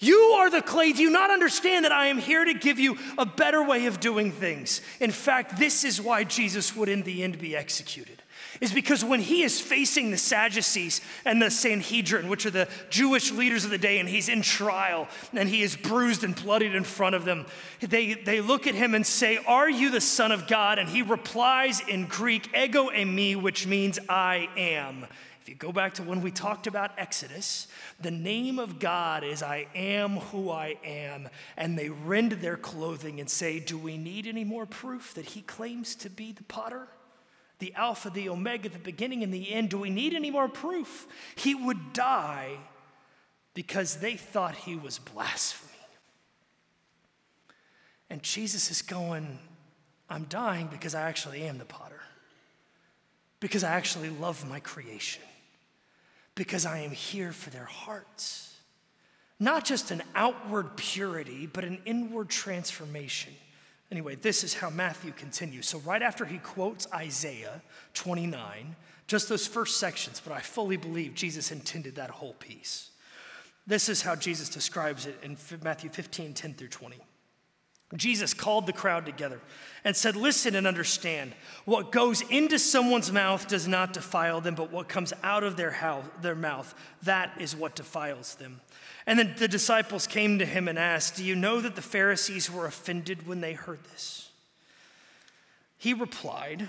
You 0.00 0.16
are 0.38 0.48
the 0.48 0.62
clay. 0.62 0.92
Do 0.92 1.02
you 1.02 1.10
not 1.10 1.30
understand 1.30 1.84
that 1.84 1.92
I 1.92 2.06
am 2.06 2.16
here 2.16 2.44
to 2.44 2.54
give 2.54 2.78
you 2.78 2.96
a 3.18 3.26
better 3.26 3.62
way 3.62 3.84
of 3.84 4.00
doing 4.00 4.32
things? 4.32 4.80
In 4.98 5.10
fact, 5.10 5.58
this 5.58 5.84
is 5.84 6.00
why 6.00 6.24
Jesus 6.24 6.74
would 6.74 6.88
in 6.88 7.02
the 7.02 7.22
end 7.22 7.38
be 7.38 7.54
executed. 7.54 8.22
Is 8.62 8.72
because 8.72 9.04
when 9.04 9.20
he 9.20 9.42
is 9.42 9.60
facing 9.60 10.10
the 10.10 10.16
Sadducees 10.16 11.02
and 11.26 11.40
the 11.40 11.50
Sanhedrin, 11.50 12.28
which 12.28 12.46
are 12.46 12.50
the 12.50 12.68
Jewish 12.88 13.30
leaders 13.30 13.64
of 13.64 13.70
the 13.70 13.78
day, 13.78 13.98
and 13.98 14.08
he's 14.08 14.30
in 14.30 14.40
trial 14.40 15.06
and 15.34 15.48
he 15.48 15.62
is 15.62 15.76
bruised 15.76 16.24
and 16.24 16.34
bloodied 16.34 16.74
in 16.74 16.84
front 16.84 17.14
of 17.14 17.26
them, 17.26 17.46
they, 17.80 18.14
they 18.14 18.40
look 18.40 18.66
at 18.66 18.74
him 18.74 18.94
and 18.94 19.06
say, 19.06 19.38
Are 19.46 19.68
you 19.68 19.90
the 19.90 20.00
Son 20.00 20.32
of 20.32 20.48
God? 20.48 20.78
And 20.78 20.88
he 20.88 21.02
replies 21.02 21.80
in 21.80 22.06
Greek, 22.06 22.50
Ego 22.56 22.88
eimi, 22.88 23.36
which 23.36 23.66
means 23.66 23.98
I 24.08 24.48
am. 24.56 25.06
If 25.40 25.48
you 25.48 25.54
go 25.54 25.72
back 25.72 25.94
to 25.94 26.02
when 26.02 26.20
we 26.20 26.30
talked 26.30 26.66
about 26.66 26.90
Exodus, 26.98 27.66
the 27.98 28.10
name 28.10 28.58
of 28.58 28.78
God 28.78 29.24
is 29.24 29.42
I 29.42 29.68
am 29.74 30.16
who 30.16 30.50
I 30.50 30.76
am. 30.84 31.30
And 31.56 31.78
they 31.78 31.88
rend 31.88 32.32
their 32.32 32.58
clothing 32.58 33.20
and 33.20 33.30
say, 33.30 33.58
Do 33.58 33.78
we 33.78 33.96
need 33.96 34.26
any 34.26 34.44
more 34.44 34.66
proof 34.66 35.14
that 35.14 35.24
he 35.24 35.40
claims 35.40 35.94
to 35.96 36.10
be 36.10 36.32
the 36.32 36.42
potter? 36.44 36.88
The 37.58 37.74
Alpha, 37.74 38.10
the 38.10 38.28
Omega, 38.28 38.68
the 38.68 38.78
beginning 38.78 39.22
and 39.22 39.32
the 39.32 39.50
end. 39.52 39.70
Do 39.70 39.78
we 39.78 39.88
need 39.88 40.12
any 40.12 40.30
more 40.30 40.48
proof? 40.48 41.06
He 41.36 41.54
would 41.54 41.94
die 41.94 42.56
because 43.54 43.96
they 43.96 44.16
thought 44.16 44.54
he 44.54 44.76
was 44.76 44.98
blasphemy. 44.98 45.70
And 48.10 48.22
Jesus 48.22 48.70
is 48.70 48.82
going, 48.82 49.38
I'm 50.10 50.24
dying 50.24 50.66
because 50.66 50.94
I 50.94 51.02
actually 51.02 51.42
am 51.42 51.58
the 51.58 51.64
potter, 51.64 52.00
because 53.38 53.64
I 53.64 53.72
actually 53.72 54.10
love 54.10 54.46
my 54.48 54.60
creation 54.60 55.22
because 56.40 56.64
I 56.64 56.78
am 56.78 56.90
here 56.90 57.32
for 57.32 57.50
their 57.50 57.66
hearts. 57.66 58.56
Not 59.38 59.62
just 59.62 59.90
an 59.90 60.02
outward 60.14 60.74
purity, 60.74 61.46
but 61.46 61.64
an 61.64 61.82
inward 61.84 62.30
transformation. 62.30 63.34
Anyway, 63.92 64.14
this 64.14 64.42
is 64.42 64.54
how 64.54 64.70
Matthew 64.70 65.12
continues. 65.12 65.68
So, 65.68 65.80
right 65.80 66.00
after 66.00 66.24
he 66.24 66.38
quotes 66.38 66.90
Isaiah 66.94 67.60
29, 67.92 68.74
just 69.06 69.28
those 69.28 69.46
first 69.46 69.76
sections, 69.76 70.22
but 70.24 70.32
I 70.32 70.40
fully 70.40 70.78
believe 70.78 71.14
Jesus 71.14 71.52
intended 71.52 71.96
that 71.96 72.08
whole 72.08 72.32
piece. 72.32 72.88
This 73.66 73.90
is 73.90 74.00
how 74.00 74.16
Jesus 74.16 74.48
describes 74.48 75.04
it 75.04 75.18
in 75.22 75.36
Matthew 75.62 75.90
15, 75.90 76.32
10 76.32 76.54
through 76.54 76.68
20. 76.68 76.96
Jesus 77.96 78.34
called 78.34 78.66
the 78.66 78.72
crowd 78.72 79.04
together 79.04 79.40
and 79.84 79.96
said, 79.96 80.14
Listen 80.14 80.54
and 80.54 80.66
understand. 80.66 81.32
What 81.64 81.90
goes 81.90 82.20
into 82.22 82.58
someone's 82.58 83.10
mouth 83.10 83.48
does 83.48 83.66
not 83.66 83.92
defile 83.92 84.40
them, 84.40 84.54
but 84.54 84.70
what 84.70 84.88
comes 84.88 85.12
out 85.22 85.42
of 85.42 85.56
their, 85.56 85.72
house, 85.72 86.04
their 86.22 86.36
mouth, 86.36 86.74
that 87.02 87.32
is 87.38 87.56
what 87.56 87.74
defiles 87.74 88.36
them. 88.36 88.60
And 89.06 89.18
then 89.18 89.34
the 89.38 89.48
disciples 89.48 90.06
came 90.06 90.38
to 90.38 90.46
him 90.46 90.68
and 90.68 90.78
asked, 90.78 91.16
Do 91.16 91.24
you 91.24 91.34
know 91.34 91.60
that 91.60 91.74
the 91.74 91.82
Pharisees 91.82 92.50
were 92.50 92.66
offended 92.66 93.26
when 93.26 93.40
they 93.40 93.54
heard 93.54 93.82
this? 93.84 94.30
He 95.76 95.92
replied, 95.92 96.68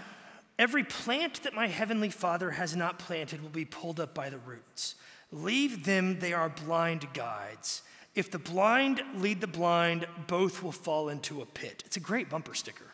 Every 0.57 0.83
plant 0.83 1.43
that 1.43 1.53
my 1.53 1.67
heavenly 1.67 2.09
Father 2.09 2.51
has 2.51 2.75
not 2.75 2.99
planted 2.99 3.41
will 3.41 3.49
be 3.49 3.65
pulled 3.65 3.99
up 3.99 4.13
by 4.13 4.29
the 4.29 4.37
roots. 4.39 4.95
Leave 5.31 5.85
them, 5.85 6.19
they 6.19 6.33
are 6.33 6.49
blind 6.49 7.07
guides. 7.13 7.83
If 8.13 8.29
the 8.29 8.39
blind 8.39 9.01
lead 9.15 9.39
the 9.39 9.47
blind, 9.47 10.05
both 10.27 10.61
will 10.61 10.73
fall 10.73 11.09
into 11.09 11.41
a 11.41 11.45
pit. 11.45 11.83
It's 11.85 11.97
a 11.97 12.01
great 12.01 12.29
bumper 12.29 12.53
sticker. 12.53 12.87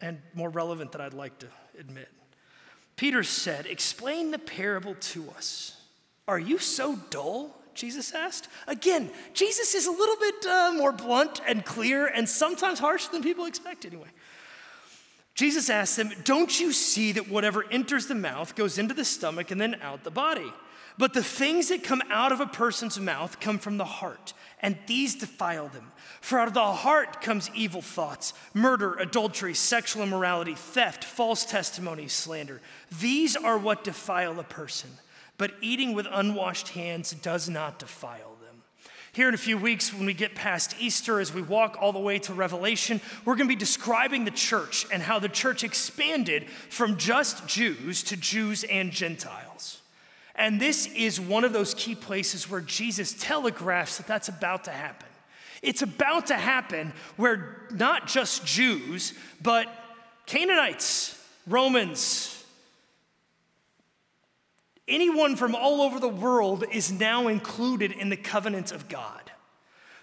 And 0.00 0.18
more 0.32 0.48
relevant 0.48 0.92
than 0.92 1.00
I'd 1.00 1.14
like 1.14 1.38
to 1.40 1.48
admit. 1.78 2.08
Peter 2.96 3.24
said, 3.24 3.66
Explain 3.66 4.30
the 4.30 4.38
parable 4.38 4.94
to 4.94 5.28
us. 5.36 5.80
Are 6.28 6.38
you 6.38 6.58
so 6.58 6.96
dull? 7.10 7.54
Jesus 7.74 8.12
asked. 8.12 8.48
Again, 8.66 9.10
Jesus 9.34 9.74
is 9.74 9.86
a 9.86 9.90
little 9.90 10.16
bit 10.16 10.46
uh, 10.46 10.72
more 10.76 10.92
blunt 10.92 11.40
and 11.46 11.64
clear 11.64 12.06
and 12.06 12.28
sometimes 12.28 12.80
harsh 12.80 13.06
than 13.06 13.22
people 13.22 13.46
expect, 13.46 13.84
anyway. 13.84 14.08
Jesus 15.34 15.70
asked 15.70 15.96
them, 15.96 16.10
Don't 16.24 16.58
you 16.58 16.72
see 16.72 17.12
that 17.12 17.28
whatever 17.28 17.64
enters 17.70 18.08
the 18.08 18.16
mouth 18.16 18.56
goes 18.56 18.78
into 18.78 18.94
the 18.94 19.04
stomach 19.04 19.52
and 19.52 19.60
then 19.60 19.76
out 19.80 20.02
the 20.02 20.10
body? 20.10 20.52
But 20.98 21.14
the 21.14 21.22
things 21.22 21.68
that 21.68 21.84
come 21.84 22.02
out 22.10 22.32
of 22.32 22.40
a 22.40 22.46
person's 22.46 22.98
mouth 22.98 23.38
come 23.38 23.58
from 23.58 23.78
the 23.78 23.84
heart, 23.84 24.34
and 24.60 24.76
these 24.88 25.14
defile 25.14 25.68
them. 25.68 25.92
For 26.20 26.40
out 26.40 26.48
of 26.48 26.54
the 26.54 26.60
heart 26.60 27.22
comes 27.22 27.50
evil 27.54 27.80
thoughts, 27.80 28.34
murder, 28.52 28.94
adultery, 28.94 29.54
sexual 29.54 30.02
immorality, 30.02 30.54
theft, 30.54 31.04
false 31.04 31.44
testimony, 31.44 32.08
slander. 32.08 32.60
These 33.00 33.36
are 33.36 33.56
what 33.56 33.84
defile 33.84 34.40
a 34.40 34.44
person, 34.44 34.90
but 35.36 35.54
eating 35.60 35.92
with 35.94 36.08
unwashed 36.10 36.70
hands 36.70 37.12
does 37.12 37.48
not 37.48 37.78
defile 37.78 38.34
them. 38.42 38.62
Here 39.12 39.28
in 39.28 39.34
a 39.34 39.38
few 39.38 39.56
weeks, 39.56 39.94
when 39.94 40.04
we 40.04 40.14
get 40.14 40.34
past 40.34 40.74
Easter, 40.80 41.20
as 41.20 41.32
we 41.32 41.42
walk 41.42 41.78
all 41.80 41.92
the 41.92 42.00
way 42.00 42.18
to 42.20 42.34
Revelation, 42.34 43.00
we're 43.24 43.36
going 43.36 43.48
to 43.48 43.54
be 43.54 43.56
describing 43.56 44.24
the 44.24 44.32
church 44.32 44.84
and 44.92 45.00
how 45.00 45.20
the 45.20 45.28
church 45.28 45.62
expanded 45.62 46.50
from 46.70 46.96
just 46.96 47.46
Jews 47.46 48.02
to 48.04 48.16
Jews 48.16 48.64
and 48.64 48.90
Gentiles. 48.90 49.80
And 50.38 50.60
this 50.60 50.86
is 50.86 51.20
one 51.20 51.42
of 51.42 51.52
those 51.52 51.74
key 51.74 51.96
places 51.96 52.48
where 52.48 52.60
Jesus 52.60 53.12
telegraphs 53.12 53.98
that 53.98 54.06
that's 54.06 54.28
about 54.28 54.64
to 54.64 54.70
happen. 54.70 55.08
It's 55.62 55.82
about 55.82 56.28
to 56.28 56.36
happen 56.36 56.92
where 57.16 57.66
not 57.72 58.06
just 58.06 58.46
Jews, 58.46 59.14
but 59.42 59.66
Canaanites, 60.26 61.20
Romans, 61.48 62.44
anyone 64.86 65.34
from 65.34 65.56
all 65.56 65.80
over 65.80 65.98
the 65.98 66.08
world 66.08 66.64
is 66.70 66.92
now 66.92 67.26
included 67.26 67.90
in 67.90 68.08
the 68.08 68.16
covenant 68.16 68.70
of 68.70 68.88
God. 68.88 69.32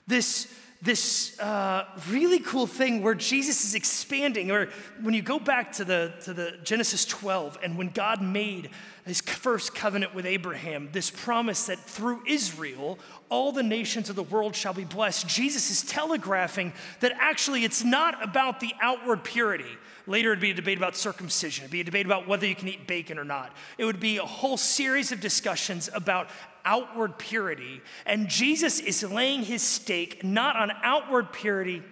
This 0.06 0.54
this 0.86 1.38
uh, 1.40 1.86
really 2.10 2.40
cool 2.40 2.68
thing 2.68 3.02
where 3.02 3.16
Jesus 3.16 3.66
is 3.66 3.74
expanding, 3.74 4.52
or 4.52 4.70
when 5.02 5.16
you 5.16 5.24
go 5.24 5.40
back 5.40 5.72
to 5.74 5.84
the, 5.84 6.14
to 6.22 6.34
the 6.34 6.58
Genesis 6.64 7.06
12, 7.06 7.58
and 7.64 7.76
when 7.76 7.90
God 7.90 8.22
made 8.22 8.70
his 9.06 9.20
first 9.20 9.74
covenant 9.74 10.14
with 10.14 10.26
Abraham, 10.28 10.90
this 10.92 11.10
promise 11.10 11.66
that 11.66 11.80
through 11.80 12.22
Israel, 12.28 13.00
all 13.30 13.52
the 13.52 13.64
nations 13.64 14.10
of 14.10 14.16
the 14.16 14.24
world 14.24 14.56
shall 14.56 14.74
be 14.74 14.86
blessed, 14.86 15.28
Jesus 15.28 15.72
is 15.72 15.82
telegraphing 15.82 16.72
that 17.00 17.14
actually 17.20 17.64
it's 17.64 17.84
not 17.84 18.24
about 18.24 18.60
the 18.60 18.74
outward 18.80 19.24
purity. 19.24 19.78
Later, 20.08 20.32
it'd 20.32 20.42
be 20.42 20.52
a 20.52 20.54
debate 20.54 20.78
about 20.78 20.96
circumcision. 20.96 21.64
It'd 21.64 21.72
be 21.72 21.82
a 21.82 21.84
debate 21.84 22.06
about 22.06 22.28
whether 22.28 22.46
you 22.46 22.56
can 22.56 22.68
eat 22.68 22.86
bacon 22.86 23.18
or 23.18 23.24
not. 23.24 23.56
It 23.80 23.86
would 23.86 24.00
be 24.00 24.18
a 24.18 24.26
whole 24.26 24.58
series 24.58 25.12
of 25.12 25.20
discussions 25.20 25.90
about 25.94 26.30
outward 26.66 27.18
purity. 27.18 27.82
And 28.06 28.28
Jesus 28.28 28.80
is 28.80 29.04
laying 29.04 29.44
his 29.44 29.62
stake 29.62 30.24
not 30.24 30.56
on 30.56 30.72
outward 30.84 31.32
purity, 31.32 31.84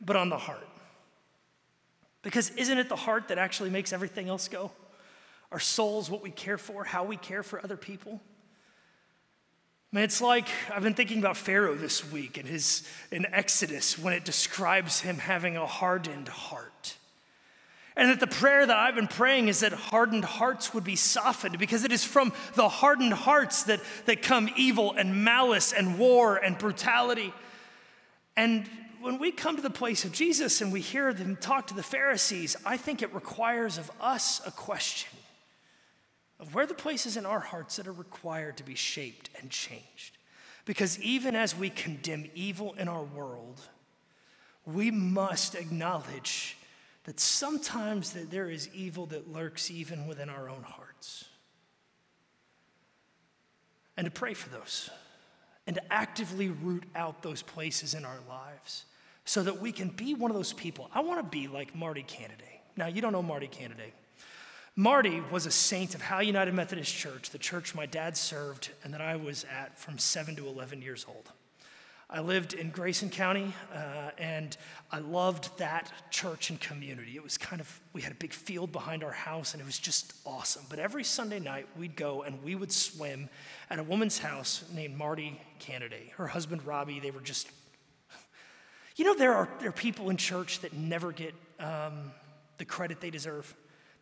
but 0.00 0.14
on 0.14 0.28
the 0.28 0.38
heart. 0.38 0.68
Because 2.22 2.50
isn't 2.50 2.78
it 2.78 2.88
the 2.88 2.96
heart 2.96 3.28
that 3.28 3.38
actually 3.38 3.70
makes 3.70 3.92
everything 3.92 4.28
else 4.28 4.48
go? 4.48 4.70
Our 5.50 5.60
souls, 5.60 6.10
what 6.10 6.22
we 6.22 6.30
care 6.30 6.58
for, 6.58 6.84
how 6.84 7.04
we 7.04 7.16
care 7.16 7.42
for 7.42 7.62
other 7.64 7.76
people. 7.76 8.20
I 9.90 9.96
mean, 9.96 10.04
it's 10.04 10.20
like 10.20 10.48
I've 10.70 10.82
been 10.82 10.92
thinking 10.92 11.18
about 11.18 11.38
Pharaoh 11.38 11.74
this 11.74 12.10
week 12.12 12.36
and 12.36 12.46
his 12.46 12.86
in 13.10 13.24
Exodus 13.32 13.98
when 13.98 14.12
it 14.12 14.26
describes 14.26 15.00
him 15.00 15.16
having 15.16 15.56
a 15.56 15.66
hardened 15.66 16.28
heart. 16.28 16.97
And 17.98 18.10
that 18.10 18.20
the 18.20 18.28
prayer 18.28 18.64
that 18.64 18.76
I've 18.76 18.94
been 18.94 19.08
praying 19.08 19.48
is 19.48 19.60
that 19.60 19.72
hardened 19.72 20.24
hearts 20.24 20.72
would 20.72 20.84
be 20.84 20.94
softened 20.94 21.58
because 21.58 21.82
it 21.82 21.90
is 21.90 22.04
from 22.04 22.32
the 22.54 22.68
hardened 22.68 23.12
hearts 23.12 23.64
that, 23.64 23.80
that 24.06 24.22
come 24.22 24.48
evil 24.56 24.92
and 24.92 25.24
malice 25.24 25.72
and 25.72 25.98
war 25.98 26.36
and 26.36 26.56
brutality. 26.56 27.34
And 28.36 28.70
when 29.00 29.18
we 29.18 29.32
come 29.32 29.56
to 29.56 29.62
the 29.62 29.68
place 29.68 30.04
of 30.04 30.12
Jesus 30.12 30.60
and 30.60 30.72
we 30.72 30.80
hear 30.80 31.12
them 31.12 31.34
talk 31.34 31.66
to 31.66 31.74
the 31.74 31.82
Pharisees, 31.82 32.54
I 32.64 32.76
think 32.76 33.02
it 33.02 33.12
requires 33.12 33.78
of 33.78 33.90
us 34.00 34.40
a 34.46 34.52
question 34.52 35.18
of 36.38 36.54
where 36.54 36.66
the 36.66 36.74
places 36.74 37.16
in 37.16 37.26
our 37.26 37.40
hearts 37.40 37.76
that 37.76 37.88
are 37.88 37.92
required 37.92 38.58
to 38.58 38.62
be 38.62 38.76
shaped 38.76 39.28
and 39.40 39.50
changed. 39.50 40.18
Because 40.66 41.00
even 41.00 41.34
as 41.34 41.56
we 41.56 41.68
condemn 41.68 42.26
evil 42.36 42.76
in 42.78 42.86
our 42.86 43.02
world, 43.02 43.60
we 44.64 44.92
must 44.92 45.56
acknowledge 45.56 46.57
that 47.08 47.18
sometimes 47.18 48.12
that 48.12 48.30
there 48.30 48.50
is 48.50 48.68
evil 48.74 49.06
that 49.06 49.32
lurks 49.32 49.70
even 49.70 50.06
within 50.06 50.28
our 50.28 50.50
own 50.50 50.62
hearts. 50.62 51.24
And 53.96 54.04
to 54.04 54.10
pray 54.10 54.34
for 54.34 54.50
those 54.50 54.90
and 55.66 55.76
to 55.76 55.82
actively 55.90 56.50
root 56.50 56.84
out 56.94 57.22
those 57.22 57.40
places 57.40 57.94
in 57.94 58.04
our 58.04 58.18
lives 58.28 58.84
so 59.24 59.42
that 59.42 59.58
we 59.58 59.72
can 59.72 59.88
be 59.88 60.12
one 60.12 60.30
of 60.30 60.36
those 60.36 60.52
people. 60.52 60.90
I 60.94 61.00
want 61.00 61.18
to 61.18 61.22
be 61.22 61.48
like 61.48 61.74
Marty 61.74 62.02
Canaday. 62.02 62.60
Now, 62.76 62.88
you 62.88 63.00
don't 63.00 63.12
know 63.12 63.22
Marty 63.22 63.48
Canaday. 63.48 63.92
Marty 64.76 65.22
was 65.30 65.46
a 65.46 65.50
saint 65.50 65.94
of 65.94 66.02
Howe 66.02 66.20
United 66.20 66.52
Methodist 66.52 66.94
Church, 66.94 67.30
the 67.30 67.38
church 67.38 67.74
my 67.74 67.86
dad 67.86 68.18
served 68.18 68.68
and 68.84 68.92
that 68.92 69.00
I 69.00 69.16
was 69.16 69.46
at 69.50 69.78
from 69.78 69.96
7 69.96 70.36
to 70.36 70.46
11 70.46 70.82
years 70.82 71.06
old. 71.08 71.32
I 72.10 72.20
lived 72.20 72.54
in 72.54 72.70
Grayson 72.70 73.10
County, 73.10 73.52
uh, 73.74 74.10
and 74.16 74.56
I 74.90 74.98
loved 74.98 75.56
that 75.58 75.92
church 76.10 76.48
and 76.48 76.58
community. 76.58 77.16
It 77.16 77.22
was 77.22 77.36
kind 77.36 77.60
of, 77.60 77.80
we 77.92 78.00
had 78.00 78.12
a 78.12 78.14
big 78.14 78.32
field 78.32 78.72
behind 78.72 79.04
our 79.04 79.12
house, 79.12 79.52
and 79.52 79.60
it 79.60 79.66
was 79.66 79.78
just 79.78 80.14
awesome. 80.24 80.62
But 80.70 80.78
every 80.78 81.04
Sunday 81.04 81.38
night, 81.38 81.68
we'd 81.76 81.96
go 81.96 82.22
and 82.22 82.42
we 82.42 82.54
would 82.54 82.72
swim 82.72 83.28
at 83.68 83.78
a 83.78 83.82
woman's 83.82 84.18
house 84.18 84.64
named 84.72 84.96
Marty 84.96 85.38
Canaday. 85.60 86.10
Her 86.12 86.26
husband, 86.26 86.64
Robbie, 86.64 86.98
they 86.98 87.10
were 87.10 87.20
just, 87.20 87.50
you 88.96 89.04
know, 89.04 89.14
there 89.14 89.34
are, 89.34 89.48
there 89.60 89.68
are 89.68 89.72
people 89.72 90.08
in 90.08 90.16
church 90.16 90.60
that 90.60 90.72
never 90.72 91.12
get 91.12 91.34
um, 91.60 92.10
the 92.56 92.64
credit 92.64 93.02
they 93.02 93.10
deserve 93.10 93.54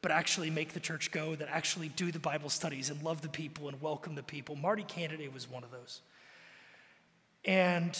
but 0.02 0.12
actually 0.12 0.50
make 0.50 0.72
the 0.72 0.78
church 0.78 1.10
go, 1.10 1.34
that 1.34 1.48
actually 1.50 1.88
do 1.88 2.12
the 2.12 2.18
Bible 2.20 2.48
studies 2.48 2.90
and 2.90 3.02
love 3.02 3.22
the 3.22 3.28
people 3.28 3.66
and 3.66 3.80
welcome 3.82 4.14
the 4.14 4.22
people. 4.22 4.54
Marty 4.54 4.84
Canaday 4.84 5.32
was 5.32 5.50
one 5.50 5.64
of 5.64 5.72
those. 5.72 6.02
And 7.46 7.96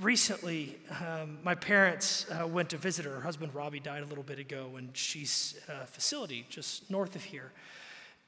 recently, 0.00 0.78
um, 1.06 1.38
my 1.44 1.54
parents 1.54 2.26
uh, 2.30 2.46
went 2.46 2.70
to 2.70 2.78
visit 2.78 3.04
her. 3.04 3.12
Her 3.12 3.20
husband, 3.20 3.54
Robbie, 3.54 3.80
died 3.80 4.02
a 4.02 4.06
little 4.06 4.24
bit 4.24 4.38
ago, 4.38 4.72
and 4.76 4.96
she's 4.96 5.54
at 5.68 5.82
a 5.82 5.86
facility 5.86 6.46
just 6.48 6.90
north 6.90 7.14
of 7.14 7.22
here. 7.22 7.52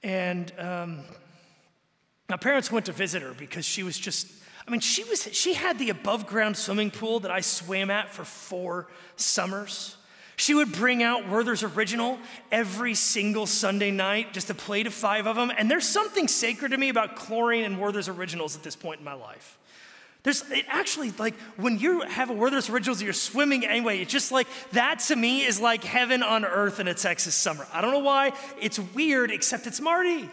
And 0.03 0.53
um, 0.59 1.01
my 2.29 2.37
parents 2.37 2.71
went 2.71 2.87
to 2.87 2.93
visit 2.93 3.23
her 3.23 3.33
because 3.33 3.65
she 3.65 3.83
was 3.83 3.99
just, 3.99 4.29
I 4.67 4.71
mean, 4.71 4.81
she, 4.81 5.05
was, 5.05 5.29
she 5.33 5.55
had 5.55 5.79
the 5.79 5.91
above 5.91 6.27
ground 6.27 6.57
swimming 6.57 6.91
pool 6.91 7.21
that 7.21 7.31
I 7.31 7.41
swam 7.41 7.91
at 7.91 8.13
for 8.13 8.25
four 8.25 8.89
summers. 9.17 9.97
She 10.39 10.55
would 10.55 10.71
bring 10.71 11.03
out 11.03 11.29
Werther's 11.29 11.65
Original 11.65 12.17
every 12.53 12.95
single 12.95 13.45
Sunday 13.45 13.91
night, 13.91 14.33
just 14.33 14.49
a 14.51 14.55
plate 14.55 14.87
of 14.87 14.95
five 14.95 15.27
of 15.27 15.35
them. 15.35 15.51
And 15.59 15.69
there's 15.69 15.87
something 15.87 16.29
sacred 16.29 16.71
to 16.71 16.79
me 16.79 16.91
about 16.91 17.17
chlorine 17.17 17.65
and 17.65 17.81
Werther's 17.81 18.09
Originals 18.09 18.55
at 18.55 18.63
this 18.63 18.77
point 18.77 19.01
in 19.01 19.05
my 19.05 19.15
life. 19.15 19.59
There's 20.23 20.49
it 20.51 20.65
actually 20.69 21.11
like 21.19 21.35
when 21.57 21.81
you 21.81 22.03
have 22.03 22.31
a 22.31 22.33
Werther's 22.33 22.71
Originals, 22.71 23.03
you're 23.03 23.13
swimming 23.13 23.67
anyway. 23.67 23.99
It's 23.99 24.13
just 24.13 24.31
like 24.31 24.47
that 24.73 25.01
to 25.09 25.17
me 25.17 25.45
is 25.45 25.59
like 25.59 25.83
heaven 25.83 26.23
on 26.23 26.45
earth 26.45 26.79
in 26.79 26.87
a 26.87 26.95
Texas 26.95 27.35
summer. 27.35 27.67
I 27.73 27.81
don't 27.81 27.91
know 27.91 27.99
why. 27.99 28.33
It's 28.61 28.79
weird, 28.79 29.33
except 29.33 29.67
it's 29.67 29.81
Marty. 29.81 30.31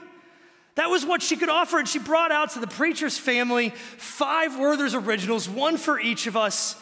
That 0.75 0.91
was 0.91 1.03
what 1.03 1.23
she 1.23 1.35
could 1.35 1.49
offer, 1.49 1.79
and 1.79 1.87
she 1.87 1.97
brought 1.97 2.31
out 2.31 2.51
to 2.51 2.59
the 2.59 2.67
preacher's 2.67 3.17
family 3.17 3.69
five 3.69 4.59
Werther's 4.59 4.93
Originals, 4.93 5.49
one 5.49 5.77
for 5.77 5.99
each 5.99 6.27
of 6.27 6.37
us. 6.37 6.79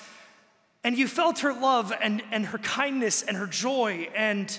And 0.84 0.98
you 0.98 1.08
felt 1.08 1.40
her 1.40 1.54
love 1.54 1.94
and, 2.02 2.22
and 2.32 2.46
her 2.48 2.58
kindness 2.58 3.22
and 3.22 3.38
her 3.38 3.48
joy. 3.48 4.10
And 4.16 4.58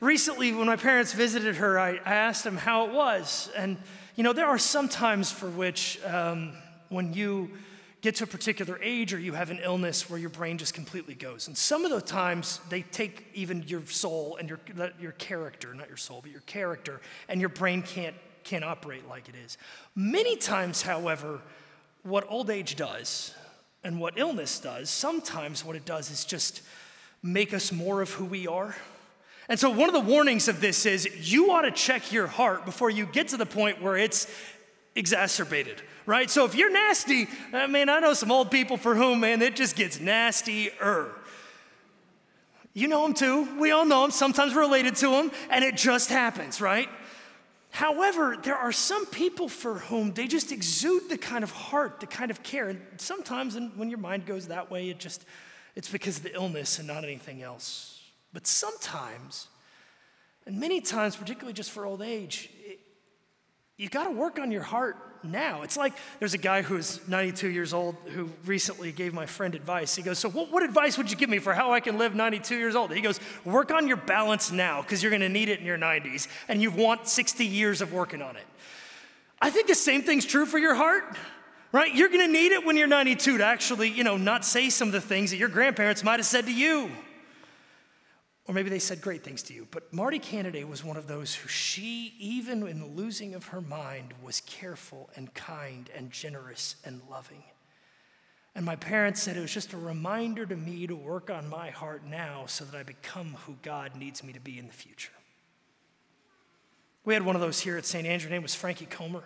recently, 0.00 0.52
when 0.52 0.66
my 0.66 0.76
parents 0.76 1.12
visited 1.12 1.56
her, 1.56 1.78
I, 1.78 2.00
I 2.04 2.14
asked 2.14 2.44
them 2.44 2.56
how 2.56 2.86
it 2.86 2.92
was. 2.92 3.50
And, 3.56 3.76
you 4.14 4.24
know, 4.24 4.32
there 4.32 4.46
are 4.46 4.58
some 4.58 4.88
times 4.88 5.30
for 5.30 5.50
which 5.50 6.02
um, 6.04 6.52
when 6.88 7.12
you 7.12 7.50
get 8.00 8.14
to 8.14 8.24
a 8.24 8.26
particular 8.26 8.78
age 8.82 9.12
or 9.12 9.18
you 9.18 9.32
have 9.32 9.50
an 9.50 9.58
illness 9.62 10.08
where 10.08 10.18
your 10.18 10.30
brain 10.30 10.58
just 10.58 10.74
completely 10.74 11.14
goes. 11.14 11.48
And 11.48 11.56
some 11.56 11.84
of 11.84 11.90
the 11.90 12.00
times 12.00 12.60
they 12.68 12.82
take 12.82 13.26
even 13.34 13.64
your 13.66 13.84
soul 13.86 14.36
and 14.38 14.48
your, 14.48 14.60
your 15.00 15.12
character, 15.12 15.74
not 15.74 15.88
your 15.88 15.96
soul, 15.96 16.20
but 16.22 16.30
your 16.30 16.42
character, 16.42 17.00
and 17.28 17.40
your 17.40 17.48
brain 17.48 17.82
can't, 17.82 18.14
can't 18.44 18.64
operate 18.64 19.08
like 19.08 19.28
it 19.28 19.34
is. 19.34 19.58
Many 19.94 20.36
times, 20.36 20.82
however, 20.82 21.40
what 22.02 22.24
old 22.28 22.48
age 22.48 22.76
does 22.76 23.34
and 23.86 24.00
what 24.00 24.18
illness 24.18 24.58
does, 24.58 24.90
sometimes 24.90 25.64
what 25.64 25.76
it 25.76 25.84
does 25.84 26.10
is 26.10 26.24
just 26.24 26.60
make 27.22 27.54
us 27.54 27.70
more 27.70 28.02
of 28.02 28.10
who 28.10 28.24
we 28.24 28.48
are. 28.48 28.74
And 29.48 29.60
so, 29.60 29.70
one 29.70 29.88
of 29.88 29.92
the 29.92 30.00
warnings 30.00 30.48
of 30.48 30.60
this 30.60 30.86
is 30.86 31.32
you 31.32 31.52
ought 31.52 31.62
to 31.62 31.70
check 31.70 32.10
your 32.10 32.26
heart 32.26 32.64
before 32.64 32.90
you 32.90 33.06
get 33.06 33.28
to 33.28 33.36
the 33.36 33.46
point 33.46 33.80
where 33.80 33.96
it's 33.96 34.26
exacerbated, 34.96 35.80
right? 36.04 36.28
So, 36.28 36.44
if 36.44 36.56
you're 36.56 36.72
nasty, 36.72 37.28
uh, 37.54 37.58
I 37.58 37.66
mean, 37.68 37.88
I 37.88 38.00
know 38.00 38.12
some 38.12 38.32
old 38.32 38.50
people 38.50 38.76
for 38.76 38.96
whom, 38.96 39.20
man, 39.20 39.40
it 39.40 39.54
just 39.54 39.76
gets 39.76 40.00
nastier. 40.00 41.12
You 42.74 42.88
know 42.88 43.02
them 43.04 43.14
too. 43.14 43.56
We 43.56 43.70
all 43.70 43.86
know 43.86 44.02
them. 44.02 44.10
Sometimes 44.10 44.56
related 44.56 44.96
to 44.96 45.10
them, 45.10 45.30
and 45.48 45.64
it 45.64 45.76
just 45.76 46.10
happens, 46.10 46.60
right? 46.60 46.88
However, 47.76 48.38
there 48.42 48.56
are 48.56 48.72
some 48.72 49.04
people 49.04 49.50
for 49.50 49.74
whom 49.74 50.14
they 50.14 50.26
just 50.26 50.50
exude 50.50 51.10
the 51.10 51.18
kind 51.18 51.44
of 51.44 51.50
heart, 51.50 52.00
the 52.00 52.06
kind 52.06 52.30
of 52.30 52.42
care. 52.42 52.70
And 52.70 52.80
sometimes 52.96 53.54
when 53.54 53.90
your 53.90 53.98
mind 53.98 54.24
goes 54.24 54.48
that 54.48 54.70
way, 54.70 54.88
it 54.88 54.98
just 54.98 55.26
it's 55.74 55.90
because 55.90 56.16
of 56.16 56.22
the 56.22 56.32
illness 56.32 56.78
and 56.78 56.88
not 56.88 57.04
anything 57.04 57.42
else. 57.42 58.00
But 58.32 58.46
sometimes, 58.46 59.48
and 60.46 60.58
many 60.58 60.80
times, 60.80 61.16
particularly 61.16 61.52
just 61.52 61.70
for 61.70 61.84
old 61.84 62.00
age, 62.00 62.48
it, 62.64 62.80
you 63.76 63.90
got 63.90 64.04
to 64.04 64.10
work 64.10 64.38
on 64.38 64.50
your 64.50 64.62
heart 64.62 64.96
now. 65.22 65.62
It's 65.62 65.76
like 65.76 65.92
there's 66.18 66.34
a 66.34 66.38
guy 66.38 66.62
who's 66.62 67.06
92 67.08 67.50
years 67.50 67.72
old 67.72 67.96
who 68.06 68.30
recently 68.44 68.92
gave 68.92 69.14
my 69.14 69.26
friend 69.26 69.54
advice. 69.54 69.94
He 69.94 70.02
goes, 70.02 70.18
So, 70.18 70.28
what, 70.28 70.50
what 70.52 70.62
advice 70.62 70.98
would 70.98 71.10
you 71.10 71.16
give 71.16 71.30
me 71.30 71.38
for 71.38 71.54
how 71.54 71.72
I 71.72 71.80
can 71.80 71.98
live 71.98 72.14
92 72.14 72.56
years 72.56 72.76
old? 72.76 72.92
He 72.92 73.00
goes, 73.00 73.20
Work 73.44 73.70
on 73.70 73.88
your 73.88 73.96
balance 73.96 74.50
now 74.52 74.82
because 74.82 75.02
you're 75.02 75.10
going 75.10 75.20
to 75.20 75.28
need 75.28 75.48
it 75.48 75.60
in 75.60 75.66
your 75.66 75.78
90s 75.78 76.28
and 76.48 76.62
you 76.62 76.70
want 76.70 77.08
60 77.08 77.44
years 77.44 77.80
of 77.80 77.92
working 77.92 78.22
on 78.22 78.36
it. 78.36 78.44
I 79.40 79.50
think 79.50 79.66
the 79.66 79.74
same 79.74 80.02
thing's 80.02 80.24
true 80.24 80.46
for 80.46 80.58
your 80.58 80.74
heart. 80.74 81.04
Right? 81.72 81.94
You're 81.94 82.08
going 82.08 82.26
to 82.26 82.32
need 82.32 82.52
it 82.52 82.64
when 82.64 82.76
you're 82.76 82.86
92 82.86 83.38
to 83.38 83.44
actually, 83.44 83.90
you 83.90 84.04
know, 84.04 84.16
not 84.16 84.44
say 84.44 84.70
some 84.70 84.88
of 84.88 84.92
the 84.92 85.00
things 85.00 85.30
that 85.32 85.36
your 85.36 85.48
grandparents 85.48 86.02
might 86.02 86.20
have 86.20 86.26
said 86.26 86.46
to 86.46 86.52
you. 86.52 86.90
Or 88.48 88.54
maybe 88.54 88.70
they 88.70 88.78
said 88.78 89.00
great 89.00 89.24
things 89.24 89.42
to 89.44 89.54
you. 89.54 89.66
But 89.70 89.92
Marty 89.92 90.20
Canaday 90.20 90.66
was 90.68 90.84
one 90.84 90.96
of 90.96 91.08
those 91.08 91.34
who 91.34 91.48
she, 91.48 92.14
even 92.18 92.66
in 92.68 92.78
the 92.78 92.86
losing 92.86 93.34
of 93.34 93.46
her 93.46 93.60
mind, 93.60 94.14
was 94.22 94.40
careful 94.42 95.10
and 95.16 95.34
kind 95.34 95.90
and 95.96 96.12
generous 96.12 96.76
and 96.84 97.00
loving. 97.10 97.42
And 98.54 98.64
my 98.64 98.76
parents 98.76 99.20
said 99.20 99.36
it 99.36 99.40
was 99.40 99.52
just 99.52 99.72
a 99.72 99.76
reminder 99.76 100.46
to 100.46 100.56
me 100.56 100.86
to 100.86 100.94
work 100.94 101.28
on 101.28 101.48
my 101.48 101.70
heart 101.70 102.06
now 102.06 102.44
so 102.46 102.64
that 102.64 102.78
I 102.78 102.84
become 102.84 103.36
who 103.46 103.56
God 103.62 103.96
needs 103.96 104.22
me 104.22 104.32
to 104.32 104.40
be 104.40 104.58
in 104.58 104.68
the 104.68 104.72
future. 104.72 105.12
We 107.04 107.14
had 107.14 107.24
one 107.24 107.34
of 107.34 107.42
those 107.42 107.60
here 107.60 107.76
at 107.76 107.84
St. 107.84 108.06
Andrew. 108.06 108.28
Her 108.28 108.34
name 108.34 108.42
was 108.42 108.54
Frankie 108.54 108.86
Comer. 108.86 109.24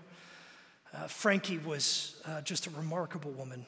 Uh, 0.93 1.07
Frankie 1.07 1.59
was 1.59 2.21
uh, 2.27 2.41
just 2.41 2.67
a 2.67 2.71
remarkable 2.71 3.31
woman. 3.31 3.65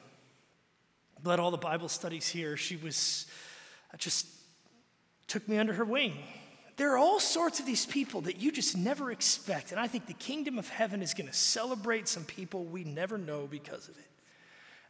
Led 1.23 1.39
all 1.39 1.51
the 1.51 1.57
Bible 1.57 1.87
studies 1.87 2.27
here. 2.27 2.57
She 2.57 2.75
was 2.75 3.27
uh, 3.93 3.97
just 3.97 4.27
took 5.33 5.49
me 5.49 5.57
under 5.57 5.73
her 5.73 5.83
wing. 5.83 6.13
There 6.77 6.91
are 6.93 6.97
all 6.97 7.19
sorts 7.19 7.59
of 7.59 7.65
these 7.65 7.87
people 7.87 8.21
that 8.21 8.39
you 8.39 8.51
just 8.51 8.77
never 8.77 9.11
expect. 9.11 9.71
And 9.71 9.79
I 9.79 9.87
think 9.87 10.05
the 10.05 10.13
kingdom 10.13 10.59
of 10.59 10.69
heaven 10.69 11.01
is 11.01 11.15
going 11.15 11.27
to 11.27 11.33
celebrate 11.33 12.07
some 12.07 12.23
people 12.23 12.65
we 12.65 12.83
never 12.83 13.17
know 13.17 13.47
because 13.49 13.87
of 13.87 13.97
it. 13.97 14.05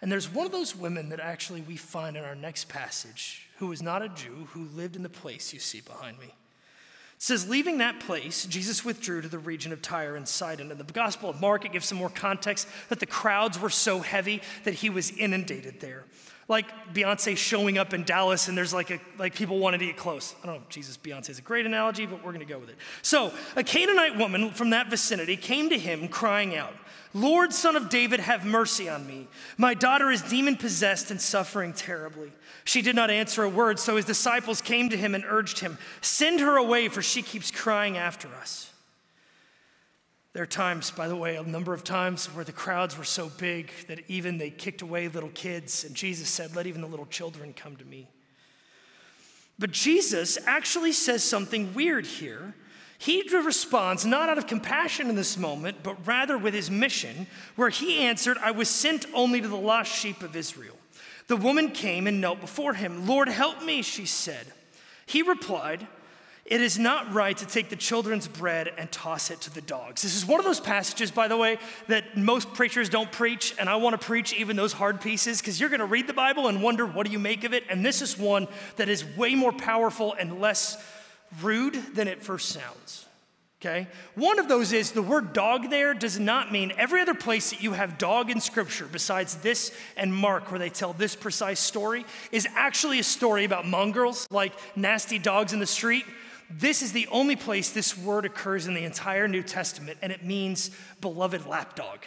And 0.01 0.11
there's 0.11 0.29
one 0.29 0.45
of 0.45 0.51
those 0.51 0.75
women 0.75 1.07
that 1.09 1.21
actually 1.21 1.61
we 1.61 1.77
find 1.77 2.17
in 2.17 2.25
our 2.25 2.35
next 2.35 2.67
passage 2.67 3.47
who 3.59 3.67
was 3.67 3.81
not 3.81 4.01
a 4.01 4.09
Jew, 4.09 4.49
who 4.51 4.65
lived 4.75 4.97
in 4.97 5.03
the 5.03 5.07
place 5.07 5.53
you 5.53 5.61
see 5.61 5.79
behind 5.79 6.19
me. 6.19 6.25
It 6.25 6.33
says, 7.19 7.47
leaving 7.47 7.77
that 7.77 8.01
place, 8.01 8.45
Jesus 8.45 8.83
withdrew 8.83 9.21
to 9.21 9.29
the 9.29 9.39
region 9.39 9.71
of 9.71 9.81
Tyre 9.81 10.17
and 10.17 10.27
Sidon. 10.27 10.71
And 10.71 10.79
the 10.79 10.91
Gospel 10.91 11.29
of 11.29 11.39
Mark, 11.39 11.63
it 11.63 11.71
gives 11.71 11.85
some 11.85 11.99
more 11.99 12.09
context 12.09 12.67
that 12.89 12.99
the 12.99 13.05
crowds 13.05 13.57
were 13.57 13.69
so 13.69 14.01
heavy 14.01 14.41
that 14.65 14.73
he 14.73 14.89
was 14.89 15.09
inundated 15.11 15.79
there 15.79 16.03
like 16.47 16.93
Beyonce 16.93 17.37
showing 17.37 17.77
up 17.77 17.93
in 17.93 18.03
Dallas 18.03 18.47
and 18.47 18.57
there's 18.57 18.73
like 18.73 18.91
a, 18.91 18.99
like 19.17 19.33
people 19.33 19.59
wanted 19.59 19.79
to 19.79 19.85
get 19.85 19.97
close. 19.97 20.35
I 20.43 20.47
don't 20.47 20.55
know, 20.55 20.61
if 20.61 20.69
Jesus, 20.69 20.97
Beyonce 20.97 21.29
is 21.29 21.39
a 21.39 21.41
great 21.41 21.65
analogy, 21.65 22.05
but 22.05 22.17
we're 22.23 22.33
going 22.33 22.45
to 22.45 22.51
go 22.51 22.59
with 22.59 22.69
it. 22.69 22.75
So, 23.01 23.33
a 23.55 23.63
Canaanite 23.63 24.17
woman 24.17 24.51
from 24.51 24.71
that 24.71 24.89
vicinity 24.89 25.37
came 25.37 25.69
to 25.69 25.77
him 25.77 26.07
crying 26.07 26.55
out, 26.55 26.73
Lord, 27.13 27.53
son 27.53 27.75
of 27.75 27.89
David, 27.89 28.19
have 28.19 28.43
mercy 28.43 28.89
on 28.89 29.05
me. 29.05 29.27
My 29.57 29.75
daughter 29.75 30.09
is 30.09 30.21
demon 30.23 30.55
possessed 30.55 31.11
and 31.11 31.21
suffering 31.21 31.73
terribly. 31.73 32.31
She 32.65 32.81
did 32.81 32.95
not 32.95 33.11
answer 33.11 33.43
a 33.43 33.49
word, 33.49 33.77
so 33.77 33.97
his 33.97 34.05
disciples 34.05 34.61
came 34.61 34.89
to 34.89 34.97
him 34.97 35.13
and 35.13 35.23
urged 35.27 35.59
him, 35.59 35.77
Send 36.01 36.39
her 36.39 36.57
away, 36.57 36.87
for 36.87 37.01
she 37.03 37.21
keeps 37.21 37.51
crying 37.51 37.97
after 37.97 38.27
us. 38.29 38.72
There 40.33 40.41
are 40.41 40.47
times, 40.47 40.89
by 40.89 41.07
the 41.07 41.15
way, 41.15 41.35
a 41.35 41.43
number 41.43 41.75
of 41.75 41.83
times 41.83 42.25
where 42.25 42.43
the 42.43 42.51
crowds 42.51 42.97
were 42.97 43.03
so 43.03 43.29
big 43.29 43.71
that 43.87 43.99
even 44.07 44.39
they 44.39 44.49
kicked 44.49 44.81
away 44.81 45.07
little 45.07 45.29
kids, 45.29 45.83
and 45.83 45.95
Jesus 45.95 46.27
said, 46.27 46.55
Let 46.55 46.65
even 46.65 46.81
the 46.81 46.87
little 46.87 47.05
children 47.05 47.53
come 47.53 47.75
to 47.75 47.85
me. 47.85 48.07
But 49.59 49.71
Jesus 49.71 50.39
actually 50.47 50.91
says 50.91 51.23
something 51.23 51.75
weird 51.75 52.07
here. 52.07 52.55
He 52.97 53.21
responds 53.31 54.05
not 54.05 54.29
out 54.29 54.39
of 54.39 54.47
compassion 54.47 55.07
in 55.07 55.15
this 55.15 55.37
moment, 55.37 55.83
but 55.83 56.07
rather 56.07 56.37
with 56.37 56.55
his 56.55 56.71
mission, 56.71 57.27
where 57.55 57.69
he 57.69 57.99
answered, 57.99 58.37
I 58.39 58.51
was 58.51 58.69
sent 58.69 59.05
only 59.13 59.39
to 59.39 59.47
the 59.47 59.55
lost 59.55 59.93
sheep 59.93 60.23
of 60.23 60.35
Israel. 60.35 60.77
The 61.27 61.35
woman 61.37 61.71
came 61.71 62.07
and 62.07 62.19
knelt 62.19 62.41
before 62.41 62.73
him. 62.73 63.05
Lord, 63.05 63.27
help 63.27 63.63
me, 63.63 63.81
she 63.81 64.05
said. 64.05 64.47
He 65.05 65.21
replied, 65.21 65.87
It 66.45 66.59
is 66.59 66.77
not 66.77 67.13
right 67.13 67.37
to 67.37 67.45
take 67.45 67.69
the 67.69 67.77
children's 67.77 68.27
bread 68.27 68.73
and 68.77 68.91
toss 68.91 69.31
it 69.31 69.39
to 69.41 69.53
the 69.53 69.61
dogs. 69.61 70.01
This 70.01 70.15
is 70.15 70.25
one 70.25 70.41
of 70.41 70.45
those 70.45 70.59
passages, 70.59 71.09
by 71.09 71.29
the 71.29 71.37
way, 71.37 71.57
that 71.87 72.17
most 72.17 72.53
preachers 72.53 72.89
don't 72.89 73.11
preach, 73.11 73.55
and 73.57 73.69
I 73.69 73.77
want 73.77 73.99
to 73.99 74.05
preach 74.05 74.33
even 74.33 74.57
those 74.57 74.73
hard 74.73 74.99
pieces 74.99 75.39
because 75.39 75.57
you're 75.59 75.69
going 75.69 75.79
to 75.79 75.85
read 75.85 76.05
the 76.05 76.13
Bible 76.13 76.49
and 76.49 76.61
wonder, 76.61 76.85
what 76.85 77.05
do 77.05 77.13
you 77.13 77.19
make 77.19 77.45
of 77.45 77.53
it? 77.53 77.63
And 77.69 77.85
this 77.85 78.01
is 78.01 78.17
one 78.17 78.49
that 78.75 78.89
is 78.89 79.05
way 79.15 79.35
more 79.35 79.53
powerful 79.53 80.13
and 80.19 80.41
less 80.41 80.83
rude 81.41 81.75
than 81.95 82.09
it 82.09 82.21
first 82.21 82.49
sounds. 82.49 83.05
Okay? 83.61 83.87
One 84.15 84.39
of 84.39 84.49
those 84.49 84.73
is 84.73 84.91
the 84.91 85.01
word 85.01 85.31
dog 85.31 85.69
there 85.69 85.93
does 85.93 86.19
not 86.19 86.51
mean 86.51 86.73
every 86.77 86.99
other 86.99 87.13
place 87.13 87.51
that 87.51 87.63
you 87.63 87.71
have 87.71 87.97
dog 87.97 88.29
in 88.29 88.41
scripture 88.41 88.89
besides 88.91 89.35
this 89.35 89.73
and 89.95 90.13
Mark, 90.13 90.51
where 90.51 90.59
they 90.59 90.69
tell 90.69 90.91
this 90.91 91.15
precise 91.15 91.61
story, 91.61 92.05
is 92.33 92.45
actually 92.55 92.99
a 92.99 93.03
story 93.03 93.45
about 93.45 93.65
mongrels, 93.65 94.27
like 94.29 94.51
nasty 94.75 95.17
dogs 95.17 95.53
in 95.53 95.59
the 95.59 95.65
street. 95.65 96.03
This 96.49 96.81
is 96.81 96.91
the 96.91 97.07
only 97.07 97.35
place 97.35 97.71
this 97.71 97.97
word 97.97 98.25
occurs 98.25 98.67
in 98.67 98.73
the 98.73 98.83
entire 98.83 99.27
New 99.27 99.43
Testament, 99.43 99.97
and 100.01 100.11
it 100.11 100.23
means 100.23 100.71
beloved 101.01 101.45
lapdog. 101.45 101.99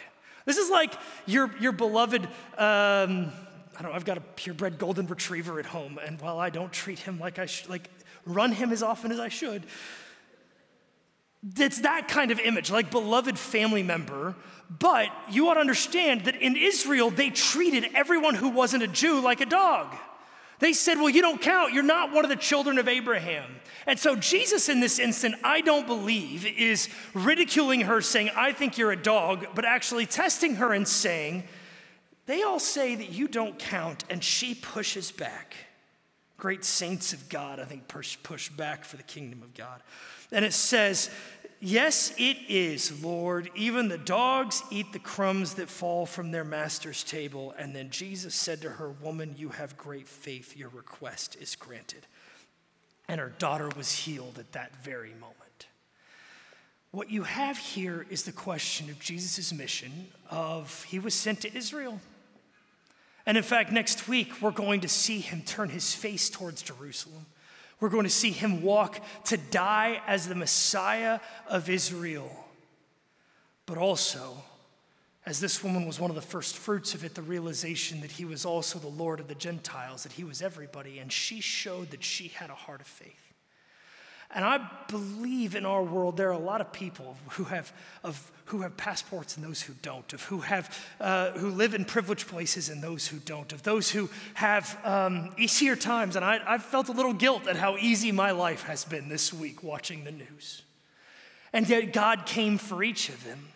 This 0.45 0.57
is 0.57 0.69
like 0.69 0.93
your, 1.25 1.51
your 1.59 1.73
beloved, 1.73 2.23
um, 2.23 2.29
I 2.57 3.81
don't 3.81 3.91
know, 3.91 3.93
I've 3.93 4.05
got 4.05 4.17
a 4.17 4.21
purebred 4.21 4.77
golden 4.77 5.07
retriever 5.07 5.59
at 5.59 5.65
home, 5.65 5.99
and 6.03 6.19
while 6.21 6.39
I 6.39 6.49
don't 6.49 6.71
treat 6.71 6.99
him 6.99 7.19
like 7.19 7.39
I 7.39 7.45
should, 7.45 7.69
like 7.69 7.89
run 8.25 8.51
him 8.51 8.71
as 8.71 8.81
often 8.81 9.11
as 9.11 9.19
I 9.19 9.27
should, 9.29 9.65
it's 11.55 11.81
that 11.81 12.07
kind 12.07 12.31
of 12.31 12.39
image, 12.39 12.71
like 12.71 12.91
beloved 12.91 13.37
family 13.37 13.83
member. 13.83 14.35
But 14.69 15.09
you 15.29 15.47
ought 15.47 15.55
to 15.55 15.61
understand 15.61 16.25
that 16.25 16.35
in 16.35 16.57
Israel, 16.57 17.09
they 17.09 17.29
treated 17.29 17.89
everyone 17.93 18.35
who 18.35 18.49
wasn't 18.49 18.83
a 18.83 18.87
Jew 18.87 19.21
like 19.21 19.39
a 19.39 19.45
dog. 19.45 19.95
They 20.59 20.73
said, 20.73 20.97
Well, 20.97 21.09
you 21.09 21.21
don't 21.21 21.41
count. 21.41 21.73
You're 21.73 21.83
not 21.83 22.11
one 22.11 22.25
of 22.25 22.29
the 22.29 22.35
children 22.35 22.77
of 22.77 22.87
Abraham. 22.87 23.59
And 23.85 23.97
so, 23.97 24.15
Jesus, 24.15 24.69
in 24.69 24.79
this 24.79 24.99
instant, 24.99 25.35
I 25.43 25.61
don't 25.61 25.87
believe, 25.87 26.45
is 26.45 26.89
ridiculing 27.13 27.81
her, 27.81 28.01
saying, 28.01 28.31
I 28.35 28.51
think 28.51 28.77
you're 28.77 28.91
a 28.91 29.01
dog, 29.01 29.47
but 29.55 29.65
actually 29.65 30.05
testing 30.05 30.55
her 30.55 30.73
and 30.73 30.87
saying, 30.87 31.43
They 32.25 32.43
all 32.43 32.59
say 32.59 32.95
that 32.95 33.09
you 33.09 33.27
don't 33.27 33.57
count, 33.57 34.03
and 34.09 34.23
she 34.23 34.55
pushes 34.55 35.11
back. 35.11 35.55
Great 36.37 36.65
saints 36.65 37.13
of 37.13 37.29
God, 37.29 37.59
I 37.59 37.65
think, 37.65 37.87
push, 37.87 38.17
push 38.21 38.49
back 38.49 38.83
for 38.83 38.97
the 38.97 39.03
kingdom 39.03 39.41
of 39.41 39.53
God. 39.55 39.81
And 40.31 40.43
it 40.45 40.53
says, 40.53 41.09
Yes, 41.59 42.13
it 42.17 42.37
is, 42.47 43.03
Lord. 43.03 43.49
Even 43.55 43.87
the 43.87 43.97
dogs 43.97 44.61
eat 44.69 44.93
the 44.93 44.99
crumbs 44.99 45.55
that 45.55 45.69
fall 45.69 46.05
from 46.05 46.31
their 46.31 46.43
master's 46.43 47.03
table. 47.03 47.53
And 47.57 47.75
then 47.75 47.89
Jesus 47.89 48.35
said 48.35 48.61
to 48.61 48.69
her, 48.69 48.89
Woman, 48.89 49.33
you 49.37 49.49
have 49.49 49.75
great 49.75 50.07
faith. 50.07 50.55
Your 50.55 50.69
request 50.69 51.35
is 51.41 51.55
granted. 51.55 52.05
And 53.07 53.19
her 53.19 53.33
daughter 53.39 53.69
was 53.75 53.91
healed 53.91 54.37
at 54.37 54.51
that 54.51 54.83
very 54.83 55.13
moment. 55.13 55.33
What 56.91 57.09
you 57.09 57.23
have 57.23 57.57
here 57.57 58.05
is 58.09 58.23
the 58.23 58.31
question 58.31 58.89
of 58.89 58.99
Jesus' 58.99 59.51
mission 59.51 60.07
of 60.29 60.83
he 60.83 60.99
was 60.99 61.13
sent 61.13 61.41
to 61.41 61.57
Israel. 61.57 61.99
And 63.25 63.35
in 63.35 63.43
fact, 63.43 63.71
next 63.71 64.07
week, 64.07 64.41
we're 64.41 64.51
going 64.51 64.81
to 64.81 64.87
see 64.87 65.19
him 65.19 65.41
turn 65.41 65.69
his 65.69 65.93
face 65.93 66.29
towards 66.29 66.61
Jerusalem. 66.61 67.25
We're 67.79 67.89
going 67.89 68.05
to 68.05 68.09
see 68.09 68.31
him 68.31 68.61
walk 68.63 68.99
to 69.25 69.37
die 69.37 70.01
as 70.07 70.27
the 70.27 70.35
Messiah 70.35 71.19
of 71.47 71.69
Israel. 71.69 72.31
But 73.65 73.77
also, 73.77 74.43
as 75.25 75.39
this 75.39 75.63
woman 75.63 75.85
was 75.85 75.99
one 75.99 76.09
of 76.09 76.15
the 76.15 76.21
first 76.21 76.55
fruits 76.55 76.93
of 76.95 77.03
it, 77.03 77.13
the 77.13 77.21
realization 77.21 78.01
that 78.01 78.11
he 78.11 78.25
was 78.25 78.45
also 78.45 78.79
the 78.79 78.87
Lord 78.87 79.19
of 79.19 79.27
the 79.27 79.35
Gentiles, 79.35 80.03
that 80.03 80.13
he 80.13 80.23
was 80.23 80.41
everybody, 80.41 80.99
and 80.99 81.11
she 81.11 81.41
showed 81.41 81.91
that 81.91 82.03
she 82.03 82.29
had 82.29 82.49
a 82.49 82.55
heart 82.55 82.81
of 82.81 82.87
faith. 82.87 83.26
And 84.31 84.43
I 84.43 84.69
believe 84.89 85.55
in 85.55 85.65
our 85.65 85.81
world 85.81 86.17
there 86.17 86.29
are 86.29 86.33
a 86.33 86.37
lot 86.37 86.59
of 86.59 86.73
people 86.73 87.15
who 87.31 87.45
have, 87.45 87.71
of, 88.03 88.29
who 88.45 88.61
have 88.61 88.75
passports 88.75 89.37
and 89.37 89.45
those 89.45 89.61
who 89.61 89.73
don't, 89.81 90.11
of 90.11 90.23
who, 90.23 90.39
have, 90.39 90.85
uh, 90.99 91.31
who 91.31 91.49
live 91.49 91.73
in 91.73 91.85
privileged 91.85 92.27
places 92.27 92.67
and 92.67 92.83
those 92.83 93.07
who 93.07 93.19
don't, 93.19 93.53
of 93.53 93.63
those 93.63 93.89
who 93.89 94.09
have 94.33 94.77
um, 94.83 95.31
easier 95.37 95.77
times. 95.77 96.17
And 96.17 96.25
I, 96.25 96.41
I've 96.45 96.63
felt 96.63 96.89
a 96.89 96.91
little 96.91 97.13
guilt 97.13 97.47
at 97.47 97.55
how 97.55 97.77
easy 97.77 98.11
my 98.11 98.31
life 98.31 98.63
has 98.63 98.83
been 98.83 99.07
this 99.07 99.33
week 99.33 99.63
watching 99.63 100.03
the 100.03 100.11
news. 100.11 100.61
And 101.53 101.67
yet 101.69 101.93
God 101.93 102.25
came 102.25 102.57
for 102.57 102.83
each 102.83 103.07
of 103.07 103.23
them. 103.23 103.47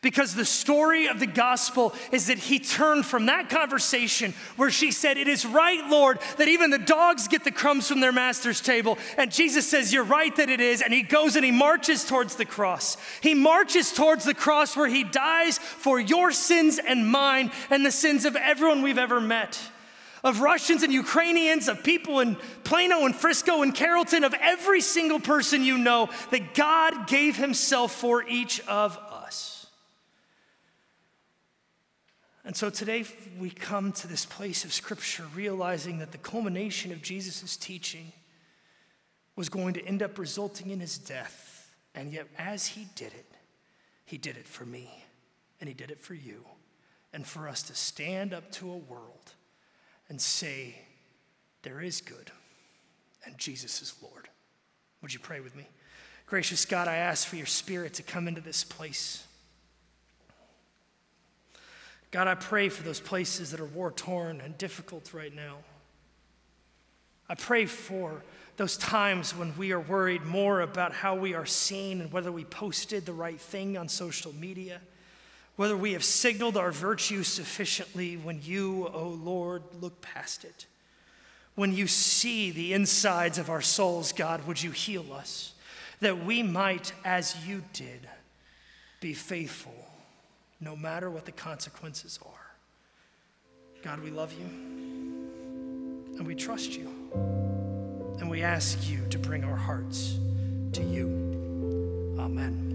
Because 0.00 0.34
the 0.34 0.44
story 0.44 1.08
of 1.08 1.18
the 1.18 1.26
gospel 1.26 1.92
is 2.12 2.28
that 2.28 2.38
he 2.38 2.60
turned 2.60 3.04
from 3.04 3.26
that 3.26 3.50
conversation 3.50 4.32
where 4.56 4.70
she 4.70 4.92
said, 4.92 5.16
It 5.16 5.26
is 5.26 5.44
right, 5.44 5.84
Lord, 5.88 6.20
that 6.36 6.46
even 6.46 6.70
the 6.70 6.78
dogs 6.78 7.26
get 7.26 7.42
the 7.42 7.50
crumbs 7.50 7.88
from 7.88 8.00
their 8.00 8.12
master's 8.12 8.60
table. 8.60 8.96
And 9.16 9.32
Jesus 9.32 9.68
says, 9.68 9.92
You're 9.92 10.04
right 10.04 10.34
that 10.36 10.50
it 10.50 10.60
is. 10.60 10.82
And 10.82 10.94
he 10.94 11.02
goes 11.02 11.34
and 11.34 11.44
he 11.44 11.50
marches 11.50 12.04
towards 12.04 12.36
the 12.36 12.44
cross. 12.44 12.96
He 13.20 13.34
marches 13.34 13.92
towards 13.92 14.24
the 14.24 14.34
cross 14.34 14.76
where 14.76 14.88
he 14.88 15.02
dies 15.02 15.58
for 15.58 15.98
your 15.98 16.30
sins 16.30 16.78
and 16.78 17.10
mine 17.10 17.50
and 17.68 17.84
the 17.84 17.90
sins 17.90 18.24
of 18.24 18.36
everyone 18.36 18.82
we've 18.82 18.98
ever 18.98 19.20
met. 19.20 19.60
Of 20.22 20.40
Russians 20.40 20.82
and 20.82 20.92
Ukrainians, 20.92 21.68
of 21.68 21.82
people 21.82 22.20
in 22.20 22.36
Plano 22.62 23.04
and 23.04 23.14
Frisco 23.14 23.62
and 23.62 23.74
Carrollton, 23.74 24.24
of 24.24 24.34
every 24.40 24.80
single 24.80 25.20
person 25.20 25.62
you 25.64 25.78
know, 25.78 26.08
that 26.30 26.54
God 26.54 27.08
gave 27.08 27.36
himself 27.36 27.92
for 27.92 28.22
each 28.28 28.60
of 28.66 28.98
And 32.48 32.56
so 32.56 32.70
today 32.70 33.04
we 33.38 33.50
come 33.50 33.92
to 33.92 34.08
this 34.08 34.24
place 34.24 34.64
of 34.64 34.72
Scripture 34.72 35.26
realizing 35.34 35.98
that 35.98 36.12
the 36.12 36.18
culmination 36.18 36.92
of 36.92 37.02
Jesus' 37.02 37.58
teaching 37.58 38.10
was 39.36 39.50
going 39.50 39.74
to 39.74 39.84
end 39.84 40.02
up 40.02 40.18
resulting 40.18 40.70
in 40.70 40.80
his 40.80 40.96
death. 40.96 41.70
And 41.94 42.10
yet, 42.10 42.26
as 42.38 42.68
he 42.68 42.88
did 42.94 43.12
it, 43.12 43.26
he 44.06 44.16
did 44.16 44.38
it 44.38 44.48
for 44.48 44.64
me, 44.64 45.04
and 45.60 45.68
he 45.68 45.74
did 45.74 45.90
it 45.90 46.00
for 46.00 46.14
you, 46.14 46.42
and 47.12 47.26
for 47.26 47.50
us 47.50 47.62
to 47.64 47.74
stand 47.74 48.32
up 48.32 48.50
to 48.52 48.70
a 48.70 48.78
world 48.78 49.34
and 50.08 50.18
say, 50.18 50.74
There 51.60 51.82
is 51.82 52.00
good, 52.00 52.30
and 53.26 53.36
Jesus 53.36 53.82
is 53.82 53.94
Lord. 54.00 54.30
Would 55.02 55.12
you 55.12 55.20
pray 55.20 55.40
with 55.40 55.54
me? 55.54 55.68
Gracious 56.24 56.64
God, 56.64 56.88
I 56.88 56.96
ask 56.96 57.28
for 57.28 57.36
your 57.36 57.44
spirit 57.44 57.92
to 57.94 58.02
come 58.02 58.26
into 58.26 58.40
this 58.40 58.64
place. 58.64 59.27
God, 62.10 62.26
I 62.26 62.34
pray 62.34 62.68
for 62.68 62.82
those 62.82 63.00
places 63.00 63.50
that 63.50 63.60
are 63.60 63.66
war 63.66 63.90
torn 63.90 64.40
and 64.40 64.56
difficult 64.56 65.12
right 65.12 65.34
now. 65.34 65.58
I 67.28 67.34
pray 67.34 67.66
for 67.66 68.22
those 68.56 68.78
times 68.78 69.36
when 69.36 69.56
we 69.58 69.72
are 69.72 69.80
worried 69.80 70.24
more 70.24 70.62
about 70.62 70.92
how 70.92 71.14
we 71.14 71.34
are 71.34 71.44
seen 71.44 72.00
and 72.00 72.10
whether 72.10 72.32
we 72.32 72.44
posted 72.44 73.04
the 73.04 73.12
right 73.12 73.40
thing 73.40 73.76
on 73.76 73.88
social 73.88 74.34
media, 74.34 74.80
whether 75.56 75.76
we 75.76 75.92
have 75.92 76.02
signaled 76.02 76.56
our 76.56 76.72
virtue 76.72 77.22
sufficiently 77.22 78.16
when 78.16 78.40
you, 78.42 78.86
O 78.86 78.92
oh 78.94 79.08
Lord, 79.08 79.62
look 79.80 80.00
past 80.00 80.44
it. 80.44 80.66
When 81.56 81.74
you 81.74 81.86
see 81.86 82.50
the 82.50 82.72
insides 82.72 83.36
of 83.36 83.50
our 83.50 83.60
souls, 83.60 84.12
God, 84.12 84.46
would 84.46 84.62
you 84.62 84.70
heal 84.70 85.12
us 85.12 85.52
that 86.00 86.24
we 86.24 86.42
might, 86.42 86.92
as 87.04 87.46
you 87.46 87.64
did, 87.72 88.08
be 89.00 89.12
faithful 89.12 89.87
no 90.60 90.76
matter 90.76 91.10
what 91.10 91.24
the 91.24 91.32
consequences 91.32 92.18
are. 92.24 92.54
God, 93.82 94.00
we 94.00 94.10
love 94.10 94.32
you 94.32 94.46
and 96.18 96.26
we 96.26 96.34
trust 96.34 96.72
you. 96.72 96.92
And 98.18 98.28
we 98.28 98.42
ask 98.42 98.88
you 98.88 99.06
to 99.10 99.18
bring 99.18 99.44
our 99.44 99.56
hearts 99.56 100.18
to 100.72 100.82
you. 100.82 102.16
Amen. 102.18 102.67